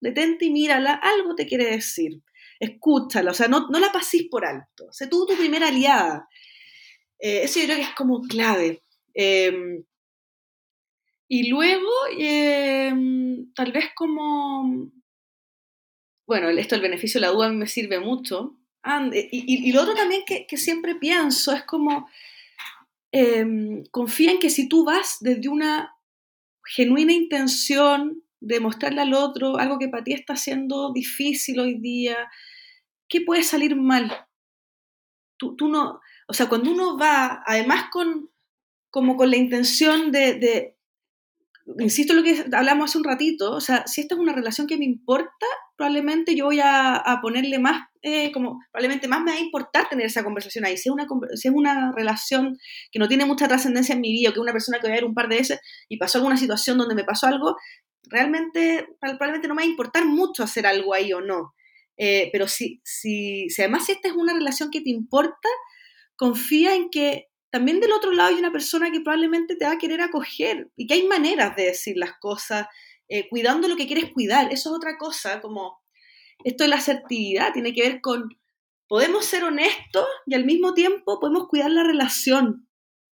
detente 0.00 0.44
y 0.44 0.50
mírala, 0.50 0.94
algo 0.94 1.34
te 1.34 1.48
quiere 1.48 1.64
decir 1.64 2.22
escúchala, 2.60 3.32
o 3.32 3.34
sea, 3.34 3.48
no, 3.48 3.66
la 3.68 3.90
pasís 3.92 4.28
por 4.30 4.46
alto, 4.46 4.86
sé 4.92 5.08
tú 5.08 5.26
tu 5.26 5.36
primera 5.36 5.66
aliada. 5.68 6.28
Eh, 7.18 7.42
eso 7.42 7.58
yo 7.58 7.66
creo 7.66 7.78
que 7.78 7.82
es 7.82 7.94
como 7.96 8.22
clave. 8.22 8.82
Em, 9.14 9.84
y 11.28 11.48
luego, 11.50 11.90
em, 12.16 13.52
tal 13.54 13.72
vez 13.72 13.86
como, 13.96 14.90
bueno, 16.26 16.48
esto 16.48 16.74
el 16.74 16.80
beneficio 16.80 17.20
de 17.20 17.26
la 17.26 17.32
duda 17.32 17.50
me 17.50 17.66
sirve 17.66 18.00
mucho. 18.00 18.56
y, 19.12 19.72
lo 19.72 19.82
otro 19.82 19.94
también 19.94 20.22
que, 20.26 20.56
siempre 20.56 20.94
pienso 20.94 21.52
es 21.52 21.64
como, 21.64 22.08
em, 23.12 23.84
confía 23.90 24.32
en 24.32 24.38
que 24.38 24.50
si 24.50 24.68
tú 24.68 24.84
vas 24.84 25.18
desde 25.20 25.48
una 25.48 25.94
genuina 26.64 27.12
intención 27.12 28.22
de 28.40 28.60
mostrarle 28.60 29.00
al 29.00 29.14
otro 29.14 29.56
algo 29.58 29.78
que 29.78 29.88
para 29.88 30.04
ti 30.04 30.12
está 30.12 30.36
siendo 30.36 30.92
difícil 30.92 31.60
hoy 31.60 31.78
día, 31.78 32.30
¿qué 33.08 33.20
puede 33.22 33.42
salir 33.42 33.76
mal? 33.76 34.26
Tú, 35.36 35.56
tú 35.56 35.68
no, 35.68 36.00
o 36.28 36.32
sea, 36.32 36.48
cuando 36.48 36.70
uno 36.70 36.96
va, 36.96 37.42
además 37.46 37.86
con, 37.90 38.30
como 38.90 39.16
con 39.16 39.30
la 39.30 39.36
intención 39.36 40.12
de, 40.12 40.34
de, 40.34 40.73
insisto 41.78 42.12
en 42.12 42.18
lo 42.18 42.24
que 42.24 42.44
hablamos 42.56 42.90
hace 42.90 42.98
un 42.98 43.04
ratito, 43.04 43.52
o 43.52 43.60
sea, 43.60 43.86
si 43.86 44.02
esta 44.02 44.14
es 44.14 44.20
una 44.20 44.32
relación 44.32 44.66
que 44.66 44.76
me 44.76 44.84
importa, 44.84 45.46
probablemente 45.76 46.36
yo 46.36 46.46
voy 46.46 46.60
a, 46.62 47.18
ponerle 47.22 47.58
más, 47.58 47.88
eh, 48.02 48.30
como, 48.32 48.60
probablemente 48.70 49.08
más 49.08 49.22
me 49.22 49.32
va 49.32 49.36
a 49.38 49.40
importar 49.40 49.88
tener 49.88 50.06
esa 50.06 50.22
conversación 50.22 50.64
ahí. 50.64 50.76
Si 50.76 50.88
es 50.88 50.92
una, 50.92 51.06
si 51.34 51.48
es 51.48 51.54
una 51.54 51.92
relación 51.92 52.58
que 52.92 52.98
no 52.98 53.08
tiene 53.08 53.24
mucha 53.24 53.48
trascendencia 53.48 53.94
en 53.94 54.00
mi 54.00 54.12
vida, 54.12 54.30
o 54.30 54.32
que 54.32 54.40
una 54.40 54.52
persona 54.52 54.78
que 54.78 54.86
voy 54.86 54.92
a 54.92 55.00
ver 55.00 55.04
un 55.04 55.14
par 55.14 55.28
de 55.28 55.36
veces 55.36 55.60
y 55.88 55.96
pasó 55.96 56.18
alguna 56.18 56.36
situación 56.36 56.78
donde 56.78 56.94
me 56.94 57.04
pasó 57.04 57.26
algo, 57.26 57.56
realmente, 58.04 58.86
probablemente 59.00 59.48
no 59.48 59.54
me 59.54 59.62
va 59.62 59.66
a 59.66 59.70
importar 59.70 60.04
mucho 60.04 60.42
hacer 60.42 60.66
algo 60.66 60.94
ahí 60.94 61.12
o 61.12 61.20
no. 61.20 61.54
Eh, 61.96 62.28
pero 62.32 62.48
si, 62.48 62.80
si, 62.84 63.48
si 63.48 63.62
además 63.62 63.88
esta 63.88 64.08
es 64.08 64.14
una 64.14 64.34
relación 64.34 64.70
que 64.70 64.80
te 64.80 64.90
importa, 64.90 65.48
confía 66.16 66.74
en 66.74 66.90
que 66.90 67.28
también 67.54 67.78
del 67.78 67.92
otro 67.92 68.10
lado 68.10 68.30
hay 68.30 68.40
una 68.40 68.50
persona 68.50 68.90
que 68.90 69.00
probablemente 69.00 69.54
te 69.54 69.64
va 69.64 69.70
a 69.70 69.78
querer 69.78 70.00
acoger 70.00 70.72
y 70.74 70.88
que 70.88 70.94
hay 70.94 71.06
maneras 71.06 71.54
de 71.54 71.66
decir 71.66 71.96
las 71.96 72.14
cosas, 72.18 72.66
eh, 73.08 73.28
cuidando 73.28 73.68
lo 73.68 73.76
que 73.76 73.86
quieres 73.86 74.10
cuidar. 74.12 74.52
Eso 74.52 74.70
es 74.70 74.76
otra 74.76 74.98
cosa, 74.98 75.40
como 75.40 75.78
esto 76.42 76.64
de 76.64 76.70
la 76.70 76.78
asertividad 76.78 77.52
tiene 77.52 77.72
que 77.72 77.82
ver 77.82 78.00
con, 78.00 78.28
podemos 78.88 79.24
ser 79.24 79.44
honestos 79.44 80.04
y 80.26 80.34
al 80.34 80.44
mismo 80.44 80.74
tiempo 80.74 81.20
podemos 81.20 81.46
cuidar 81.46 81.70
la 81.70 81.84
relación. 81.84 82.68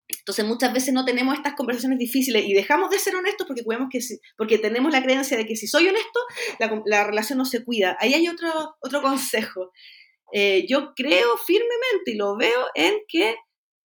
Entonces 0.07 0.45
muchas 0.45 0.71
veces 0.71 0.93
no 0.93 1.03
tenemos 1.03 1.35
estas 1.35 1.55
conversaciones 1.55 1.99
difíciles 1.99 2.45
y 2.45 2.53
dejamos 2.53 2.91
de 2.91 2.99
ser 2.99 3.17
honestos 3.17 3.45
porque, 3.45 3.65
que 3.91 3.99
porque 4.37 4.57
tenemos 4.57 4.89
la 4.93 5.03
creencia 5.03 5.35
de 5.35 5.45
que 5.45 5.57
si 5.57 5.67
soy 5.67 5.89
honesto, 5.89 6.19
la, 6.85 7.03
relación 7.03 7.39
no 7.39 7.43
se 7.43 7.65
cuida. 7.65 7.97
Ahí 7.99 8.13
hay 8.13 8.29
otro, 8.29 8.77
otro 8.79 9.01
consejo. 9.01 9.73
Eh, 10.31 10.65
yo 10.65 10.93
creo 10.95 11.35
firmemente 11.37 12.11
y 12.11 12.15
lo 12.15 12.37
veo 12.37 12.67
en 12.73 12.93
que 13.09 13.35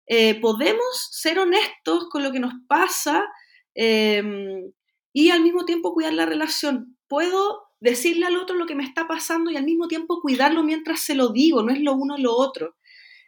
eh, 0.07 0.39
podemos 0.39 1.09
ser 1.11 1.39
honestos 1.39 2.07
con 2.09 2.23
lo 2.23 2.31
que 2.31 2.39
nos 2.39 2.53
pasa 2.67 3.25
em, 3.73 4.71
y 5.13 5.29
al 5.29 5.41
mismo 5.41 5.65
tiempo 5.65 5.93
cuidar 5.93 6.13
la 6.13 6.25
relación. 6.25 6.97
Puedo 7.07 7.63
decirle 7.79 8.25
al 8.25 8.37
otro 8.37 8.55
lo 8.55 8.65
que 8.65 8.75
me 8.75 8.83
está 8.83 9.07
pasando 9.07 9.51
y 9.51 9.57
al 9.57 9.65
mismo 9.65 9.87
tiempo 9.87 10.21
cuidarlo 10.21 10.63
mientras 10.63 11.01
se 11.01 11.15
lo 11.15 11.29
digo, 11.29 11.63
no 11.63 11.71
es 11.71 11.81
lo 11.81 11.93
uno 11.93 12.15
o 12.15 12.17
lo 12.17 12.35
otro. 12.35 12.75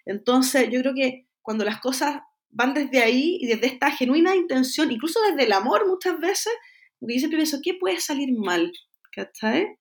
Entonces 0.06 0.70
yo 0.72 0.82
creo 0.82 0.94
que 0.94 1.28
cuando 1.42 1.66
las 1.66 1.80
cosas 1.80 2.22
van 2.50 2.74
desde 2.74 3.04
ahí 3.04 3.38
y 3.42 3.48
desde 3.48 3.68
esta 3.68 3.92
genuina 3.92 4.36
intención, 4.36 4.92
incluso 4.92 5.20
desde 5.22 5.44
el 5.44 5.52
amor 5.52 5.88
muchas 5.88 6.20
veces, 6.20 6.54
porque 7.00 7.16
yo 7.16 7.20
siempre 7.20 7.38
pienso, 7.38 7.60
¿qué 7.62 7.74
puede 7.74 8.00
salir 8.00 8.32
mal? 8.32 8.72
¿Cachai? 9.12 9.78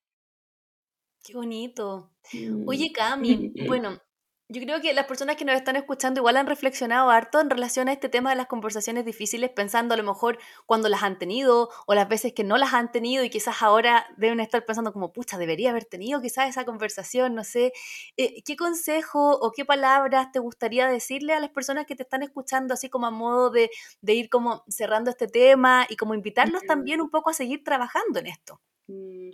Qué 1.23 1.35
bonito. 1.35 2.11
Mm. 2.33 2.69
Oye, 2.69 2.93
Cami, 2.93 3.53
bueno, 3.67 4.01
yo 4.49 4.61
creo 4.61 4.81
que 4.83 4.93
las 4.93 5.07
personas 5.07 5.37
que 5.37 5.45
nos 5.47 5.57
están 5.57 5.77
escuchando 5.77 6.21
igual 6.21 6.37
han 6.37 6.47
reflexionado 6.47 7.09
harto 7.11 7.41
en 7.41 7.49
relación 7.49 7.89
a 7.89 7.93
este 7.93 8.11
tema 8.11 8.31
de 8.31 8.37
las 8.37 8.47
conversaciones 8.47 9.07
difíciles, 9.07 9.51
pensando 9.51 9.95
a 9.95 9.97
lo 9.97 10.03
mejor 10.03 10.39
cuando 10.67 10.91
las 10.91 11.03
han 11.03 11.19
tenido 11.19 11.71
o 11.87 11.95
las 11.95 12.09
veces 12.09 12.35
que 12.35 12.45
no 12.45 12.59
las 12.59 12.75
han 12.75 12.93
tenido 12.93 13.25
y 13.25 13.31
quizás 13.31 13.63
ahora 13.63 14.07
deben 14.19 14.41
estar 14.41 14.65
pensando 14.67 14.93
como, 14.93 15.13
pucha, 15.13 15.39
debería 15.39 15.71
haber 15.71 15.87
tenido 15.87 16.21
quizás 16.21 16.49
esa 16.51 16.65
conversación, 16.67 17.35
no 17.35 17.43
sé. 17.43 17.73
Eh, 18.19 18.43
¿Qué 18.45 18.55
consejo 18.57 19.39
o 19.39 19.51
qué 19.51 19.65
palabras 19.65 20.31
te 20.31 20.41
gustaría 20.41 20.89
decirle 20.89 21.33
a 21.33 21.41
las 21.41 21.51
personas 21.51 21.87
que 21.87 21.97
te 21.97 22.03
están 22.03 22.23
escuchando, 22.23 22.75
así 22.75 22.91
como 22.91 23.07
a 23.07 23.11
modo 23.11 23.51
de, 23.51 23.71
de 24.03 24.13
ir 24.15 24.29
como 24.29 24.63
cerrando 24.69 25.11
este 25.11 25.27
tema 25.27 25.87
y 25.89 25.97
como 25.97 26.15
invitarlos 26.15 26.63
también 26.65 27.01
un 27.01 27.11
poco 27.11 27.31
a 27.31 27.35
seguir 27.35 27.65
trabajando 27.65 28.19
en 28.19 28.27
esto? 28.27 28.61
Mm, 28.89 29.31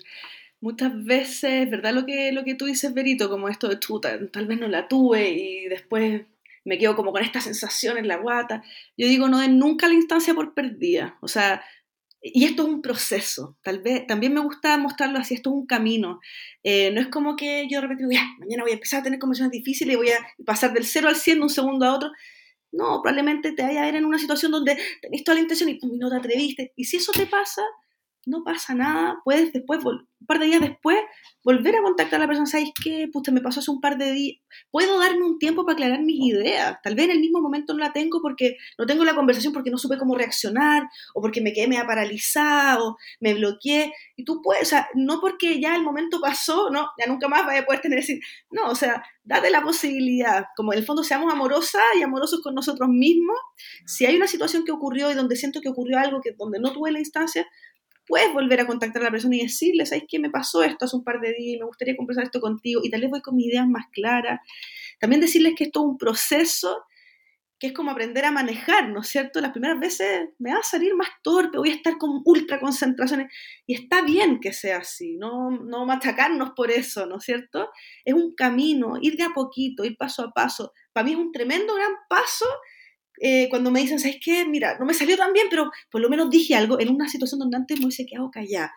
muchas 0.61 1.05
veces, 1.05 1.71
¿verdad? 1.71 1.95
Lo 1.95 2.07
que, 2.07 2.33
lo 2.33 2.45
que 2.45 2.55
tú 2.55 2.67
dices, 2.67 2.93
Berito, 2.95 3.29
como 3.29 3.49
esto 3.49 3.69
de 3.69 3.81
chuta, 3.81 4.19
tal 4.31 4.47
vez 4.47 4.59
no 4.59 4.69
la 4.69 4.89
tuve 4.89 5.31
y 5.31 5.69
después 5.69 6.23
me 6.65 6.79
quedo 6.79 6.95
como 6.97 7.13
con 7.13 7.23
esta 7.23 7.41
sensación 7.41 7.99
en 7.99 8.09
la 8.09 8.17
guata. 8.17 8.63
Yo 8.97 9.07
digo, 9.09 9.29
no 9.29 9.39
den 9.41 9.59
nunca 9.59 9.89
la 9.89 9.95
instancia 9.95 10.35
por 10.35 10.55
perdida. 10.55 11.17
O 11.23 11.29
sea, 11.29 11.63
y 12.23 12.45
esto 12.45 12.65
es 12.65 12.69
un 12.69 12.83
proceso. 12.83 13.57
Tal 13.63 13.81
vez, 13.81 14.07
también 14.07 14.35
me 14.35 14.41
gusta 14.41 14.77
mostrarlo 14.77 15.19
así, 15.19 15.35
esto 15.35 15.51
es 15.51 15.55
un 15.55 15.67
camino. 15.67 16.21
Eh, 16.63 16.91
no 16.93 17.01
es 17.01 17.09
como 17.09 17.37
que 17.37 17.67
yo 17.71 17.81
de 17.81 17.89
repente 17.89 18.15
ya, 18.15 18.27
mañana 18.39 18.63
voy 18.63 18.73
a 18.73 18.75
empezar 18.75 19.01
a 19.01 19.03
tener 19.03 19.19
conversaciones 19.19 19.53
difíciles 19.53 19.95
y 19.95 19.97
voy 19.97 20.11
a 20.11 20.27
pasar 20.45 20.73
del 20.73 20.85
0 20.85 21.09
al 21.09 21.17
100 21.17 21.39
de 21.39 21.43
un 21.43 21.51
segundo 21.51 21.87
a 21.87 21.95
otro. 21.95 22.11
No, 22.73 23.01
probablemente 23.03 23.53
te 23.53 23.63
vaya 23.63 23.83
a 23.83 23.87
ver 23.87 23.97
en 23.97 24.05
una 24.05 24.19
situación 24.19 24.53
donde 24.53 24.79
tenés 25.01 25.25
toda 25.25 25.37
la 25.37 25.41
intención 25.41 25.71
y 25.71 25.79
no 25.83 26.11
te 26.11 26.17
atreviste. 26.17 26.73
Y 26.77 26.85
si 26.85 26.99
eso 26.99 27.11
te 27.13 27.27
pasa, 27.27 27.63
no 28.27 28.45
pasa 28.45 28.75
nada, 28.75 29.19
puedes 29.25 29.53
después, 29.53 29.83
un 29.85 30.27
par 30.27 30.39
de 30.39 30.47
días 30.47 30.61
después, 30.61 30.99
volver 31.43 31.77
a 31.77 31.83
contactar 31.83 32.21
a 32.21 32.25
la 32.25 32.27
persona, 32.27 32.47
¿sabes 32.47 32.71
qué? 32.83 33.09
Pues 33.11 33.31
me 33.33 33.41
pasó 33.41 33.61
hace 33.61 33.71
un 33.71 33.81
par 33.81 33.97
de 33.97 34.13
días, 34.13 34.39
puedo 34.71 34.99
darme 34.99 35.25
un 35.25 35.39
tiempo 35.39 35.65
para 35.65 35.73
aclarar 35.75 36.03
mis 36.03 36.21
ideas, 36.21 36.79
tal 36.83 36.95
vez 36.95 37.07
en 37.07 37.13
el 37.13 37.21
mismo 37.21 37.41
momento 37.41 37.73
no 37.73 37.81
la 37.81 37.93
tengo 37.93 38.21
porque 38.21 38.57
no 38.79 38.87
tengo 38.87 39.05
la 39.05 39.15
conversación 39.15 39.53
porque 39.53 39.71
no 39.71 39.79
supe 39.79 39.97
cómo 39.97 40.15
reaccionar, 40.15 40.89
o 41.15 41.23
porque 41.23 41.41
me 41.41 41.53
quedé 41.53 41.67
media 41.69 41.87
paralizada, 41.87 42.83
o 42.83 42.97
me 43.21 43.35
bloqueé, 43.35 43.93
y 44.17 44.25
tú 44.25 44.43
puedes, 44.43 44.65
o 44.65 44.71
sea, 44.71 44.89
no 44.95 45.21
porque 45.21 45.61
ya 45.61 45.75
el 45.75 45.83
momento 45.83 46.21
pasó, 46.21 46.71
no, 46.71 46.91
ya 46.99 47.07
nunca 47.07 47.29
más 47.29 47.47
vaya 47.47 47.61
a 47.61 47.65
poder 47.65 47.81
tener 47.81 48.01
decir, 48.01 48.21
no, 48.51 48.69
o 48.69 48.75
sea, 48.75 49.03
date 49.25 49.51
la 49.51 49.63
posibilidad, 49.63 50.47
como 50.57 50.73
en 50.73 50.81
el 50.81 50.85
fondo 50.85 51.03
seamos 51.05 51.33
amorosas 51.33 51.83
y 51.99 52.03
amorosos 52.03 52.43
con 52.43 52.55
nosotros 52.55 52.89
mismos, 52.89 53.37
si 53.87 54.05
hay 54.05 54.17
una 54.17 54.27
situación 54.27 54.65
que 54.65 54.73
ocurrió 54.73 55.11
y 55.11 55.15
donde 55.15 55.37
siento 55.37 55.61
que 55.61 55.69
ocurrió 55.69 55.99
algo 55.99 56.21
que 56.21 56.33
donde 56.33 56.61
no 56.61 56.73
tuve 56.73 56.91
la 56.93 56.99
instancia, 56.99 57.47
puedes 58.11 58.33
volver 58.35 58.61
a 58.61 58.67
contactar 58.67 59.03
a 59.03 59.05
la 59.07 59.11
persona 59.13 59.37
y 59.37 59.43
decirle, 59.43 59.87
¿sabes 59.87 60.05
qué 60.09 60.19
me 60.19 60.31
pasó 60.31 60.65
esto 60.65 60.85
hace 60.85 60.97
un 60.97 61.05
par 61.05 61.21
de 61.21 61.33
días 61.33 61.61
me 61.61 61.67
gustaría 61.67 61.97
conversar 61.97 62.25
esto 62.25 62.41
contigo? 62.41 62.81
Y 62.83 62.91
tal 62.91 63.01
vez 63.01 63.09
voy 63.09 63.23
con 63.23 63.37
mis 63.37 63.47
ideas 63.47 63.69
más 63.69 63.87
claras. 63.93 64.41
También 64.99 65.21
decirles 65.21 65.55
que 65.57 65.65
esto 65.65 65.81
es 65.81 65.87
un 65.87 65.97
proceso 65.97 66.85
que 67.61 67.69
es 67.69 67.73
como 67.75 67.91
aprender 67.91 68.25
a 68.25 68.33
manejar, 68.33 68.89
¿no 68.89 69.01
es 69.01 69.09
cierto? 69.09 69.39
Las 69.41 69.53
primeras 69.53 69.79
veces 69.79 70.31
me 70.39 70.51
va 70.51 70.61
a 70.61 70.63
salir 70.63 70.95
más 70.97 71.11
torpe, 71.23 71.59
voy 71.59 71.69
a 71.69 71.75
estar 71.75 71.99
con 71.99 72.23
ultra 72.25 72.59
concentraciones 72.59 73.31
y 73.67 73.75
está 73.75 74.01
bien 74.01 74.41
que 74.41 74.55
sea 74.55 74.79
así, 74.79 75.17
no, 75.17 75.51
no 75.51 75.85
machacarnos 75.85 76.53
por 76.57 76.71
eso, 76.71 77.05
¿no 77.05 77.19
es 77.19 77.25
cierto? 77.25 77.69
Es 78.03 78.15
un 78.15 78.35
camino, 78.35 78.95
ir 79.03 79.17
de 79.17 79.25
a 79.25 79.35
poquito, 79.35 79.85
ir 79.85 79.95
paso 79.99 80.23
a 80.23 80.31
paso. 80.31 80.73
Para 80.95 81.05
mí 81.05 81.13
es 81.13 81.19
un 81.19 81.33
tremendo 81.33 81.75
gran 81.75 81.93
paso 82.09 82.47
eh, 83.21 83.49
cuando 83.49 83.71
me 83.71 83.81
dicen, 83.81 83.99
¿sabes 83.99 84.19
qué? 84.23 84.45
Mira, 84.47 84.79
no 84.79 84.87
me 84.87 84.95
salió 84.95 85.17
tan 85.17 85.33
bien, 85.33 85.47
pero 85.51 85.71
por 85.91 86.01
lo 86.01 86.09
menos 86.09 86.31
dije 86.31 86.55
algo 86.55 86.81
en 86.81 86.91
una 86.91 87.09
situación 87.09 87.41
donde 87.41 87.57
antes 87.57 87.79
me 87.79 87.87
hubiese 87.87 88.07
quedado 88.07 88.31
callada. 88.31 88.73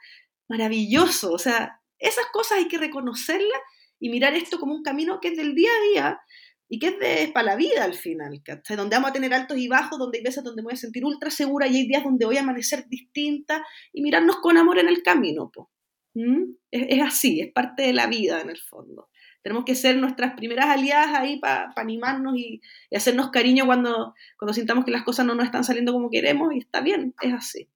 Maravilloso, 0.50 1.32
o 1.32 1.38
sea, 1.38 1.80
esas 2.00 2.26
cosas 2.34 2.58
hay 2.60 2.68
que 2.68 2.78
reconocerlas 2.78 3.62
y 4.00 4.10
mirar 4.10 4.36
esto 4.36 4.60
como 4.60 4.76
un 4.76 4.84
camino 4.84 5.20
que 5.22 5.30
es 5.30 5.38
del 5.38 5.56
día 5.56 5.70
a 5.72 5.92
día 5.92 6.20
y 6.68 6.80
que 6.80 6.88
es, 6.88 7.00
de, 7.00 7.32
para 7.34 7.46
la 7.46 7.56
vida 7.56 7.84
al 7.84 7.94
final. 7.94 8.42
Donde 8.76 8.96
vamos 8.96 9.12
a 9.12 9.14
tener 9.14 9.34
altos 9.34 9.58
y 9.58 9.68
bajos, 9.68 10.00
donde 10.00 10.18
hay 10.18 10.24
veces 10.24 10.44
donde 10.44 10.62
me 10.62 10.66
voy 10.66 10.74
a 10.74 10.78
sentir 10.78 11.06
ultra 11.06 11.30
segura 11.30 11.68
y 11.68 11.78
hay 11.78 11.88
días 11.88 12.04
donde 12.04 12.26
voy 12.26 12.38
a 12.38 12.42
amanecer 12.42 12.88
distinta 12.90 13.66
y 13.94 14.02
mirarnos 14.02 14.38
con 14.38 14.58
amor 14.58 14.80
en 14.80 14.90
el 14.90 15.04
camino, 15.04 15.52
po. 15.54 15.72
¿Mm? 16.16 16.56
Es, 16.72 17.02
así, 17.02 17.42
es 17.42 17.52
parte 17.54 17.84
de 17.84 17.94
la 17.94 18.08
vida 18.08 18.42
en 18.42 18.50
el 18.50 18.60
fondo. 18.60 19.10
Tenemos 19.44 19.66
que 19.66 19.76
ser 19.76 19.98
nuestras 19.98 20.36
primeras 20.36 20.68
aliadas 20.68 21.14
ahí 21.14 21.38
para 21.38 21.74
animarnos 21.76 22.36
y, 22.38 22.62
hacernos 22.96 23.30
cariño 23.30 23.66
cuando, 23.66 24.16
cuando 24.38 24.54
sintamos 24.54 24.86
que 24.86 24.92
las 24.92 25.04
cosas 25.04 25.26
no 25.26 25.36
nos 25.36 25.46
están 25.46 25.64
saliendo 25.64 25.92
como 25.92 26.10
queremos 26.10 26.54
y 26.54 26.60
está 26.60 26.82
bien, 26.82 27.14
es 27.22 27.34
así. 27.34 27.70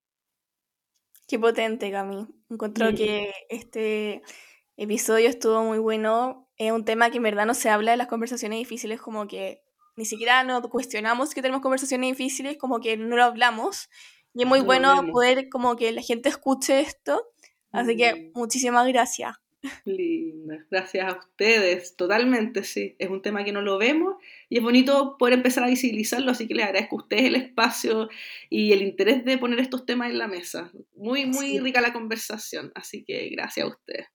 Qué 1.27 1.37
potente, 1.37 1.91
Cami. 1.91 2.25
Encuentro 2.49 2.95
que 2.95 3.33
este 3.49 4.21
episodio 4.77 5.27
estuvo 5.27 5.61
muy 5.63 5.77
bueno. 5.77 6.49
Es 6.55 6.71
un 6.71 6.85
tema 6.85 7.09
que 7.09 7.17
en 7.17 7.23
verdad 7.23 7.45
no 7.45 7.53
se 7.53 7.69
habla 7.69 7.91
de 7.91 7.97
las 7.97 8.07
conversaciones 8.07 8.59
difíciles, 8.59 9.01
como 9.01 9.27
que 9.27 9.61
ni 9.97 10.05
siquiera 10.05 10.45
nos 10.45 10.65
cuestionamos 10.69 11.33
que 11.33 11.41
tenemos 11.41 11.61
conversaciones 11.61 12.11
difíciles, 12.11 12.57
como 12.57 12.79
que 12.79 12.95
no 12.95 13.17
lo 13.17 13.25
hablamos. 13.25 13.89
Y 14.33 14.43
es 14.43 14.47
muy 14.47 14.61
bueno 14.61 15.05
poder 15.11 15.49
como 15.49 15.75
que 15.75 15.91
la 15.91 16.01
gente 16.01 16.29
escuche 16.29 16.79
esto. 16.79 17.21
Así 17.73 17.97
que 17.97 18.31
muchísimas 18.33 18.87
gracias. 18.87 19.35
Linda, 19.85 20.65
gracias 20.69 21.07
a 21.07 21.17
ustedes, 21.17 21.95
totalmente, 21.95 22.63
sí. 22.63 22.95
Es 22.99 23.09
un 23.09 23.21
tema 23.21 23.43
que 23.43 23.51
no 23.51 23.61
lo 23.61 23.77
vemos 23.77 24.15
y 24.49 24.57
es 24.57 24.63
bonito 24.63 25.17
poder 25.17 25.35
empezar 25.35 25.63
a 25.63 25.67
visibilizarlo, 25.67 26.31
así 26.31 26.47
que 26.47 26.55
les 26.55 26.65
agradezco 26.65 26.95
a 26.97 27.03
ustedes 27.03 27.25
el 27.25 27.35
espacio 27.35 28.09
y 28.49 28.73
el 28.73 28.81
interés 28.81 29.25
de 29.25 29.37
poner 29.37 29.59
estos 29.59 29.85
temas 29.85 30.11
en 30.11 30.19
la 30.19 30.27
mesa. 30.27 30.71
Muy, 30.95 31.25
muy 31.25 31.59
rica 31.59 31.81
la 31.81 31.93
conversación, 31.93 32.71
así 32.75 33.03
que 33.03 33.29
gracias 33.29 33.65
a 33.65 33.69
ustedes. 33.69 34.07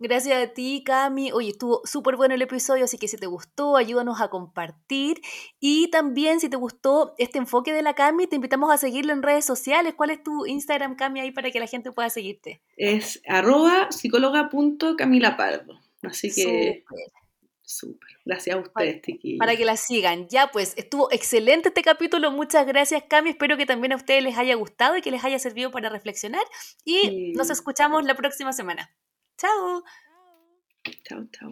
Gracias 0.00 0.42
a 0.42 0.52
ti, 0.52 0.84
Cami. 0.84 1.32
Oye, 1.32 1.50
estuvo 1.50 1.80
súper 1.84 2.16
bueno 2.16 2.34
el 2.34 2.42
episodio, 2.42 2.84
así 2.84 2.98
que 2.98 3.08
si 3.08 3.16
te 3.16 3.26
gustó, 3.26 3.76
ayúdanos 3.76 4.20
a 4.20 4.28
compartir. 4.28 5.20
Y 5.58 5.90
también, 5.90 6.38
si 6.38 6.48
te 6.48 6.56
gustó 6.56 7.14
este 7.18 7.38
enfoque 7.38 7.72
de 7.72 7.82
la 7.82 7.94
Cami, 7.94 8.28
te 8.28 8.36
invitamos 8.36 8.72
a 8.72 8.78
seguirlo 8.78 9.12
en 9.12 9.24
redes 9.24 9.44
sociales. 9.44 9.94
¿Cuál 9.96 10.10
es 10.10 10.22
tu 10.22 10.46
Instagram, 10.46 10.94
Cami, 10.94 11.20
ahí 11.20 11.32
para 11.32 11.50
que 11.50 11.58
la 11.58 11.66
gente 11.66 11.90
pueda 11.90 12.10
seguirte? 12.10 12.62
Es 12.76 13.20
arroba 13.26 13.90
psicóloga.camilapardo. 13.90 15.80
Así 16.02 16.32
que... 16.32 16.84
Súper. 17.62 18.08
Gracias 18.24 18.56
a 18.56 18.60
ustedes, 18.60 19.02
Tiki. 19.02 19.36
Para 19.36 19.54
que 19.54 19.66
la 19.66 19.76
sigan. 19.76 20.26
Ya, 20.28 20.50
pues 20.50 20.72
estuvo 20.78 21.12
excelente 21.12 21.68
este 21.68 21.82
capítulo. 21.82 22.30
Muchas 22.30 22.66
gracias, 22.66 23.02
Cami. 23.06 23.30
Espero 23.30 23.58
que 23.58 23.66
también 23.66 23.92
a 23.92 23.96
ustedes 23.96 24.22
les 24.22 24.38
haya 24.38 24.54
gustado 24.54 24.96
y 24.96 25.02
que 25.02 25.10
les 25.10 25.22
haya 25.22 25.38
servido 25.38 25.70
para 25.70 25.90
reflexionar. 25.90 26.44
Y 26.84 27.32
nos 27.34 27.50
escuchamos 27.50 28.04
la 28.04 28.14
próxima 28.14 28.54
semana. 28.54 28.90
Ciao! 29.38 29.82
Ciao, 31.04 31.24
ciao. 31.32 31.46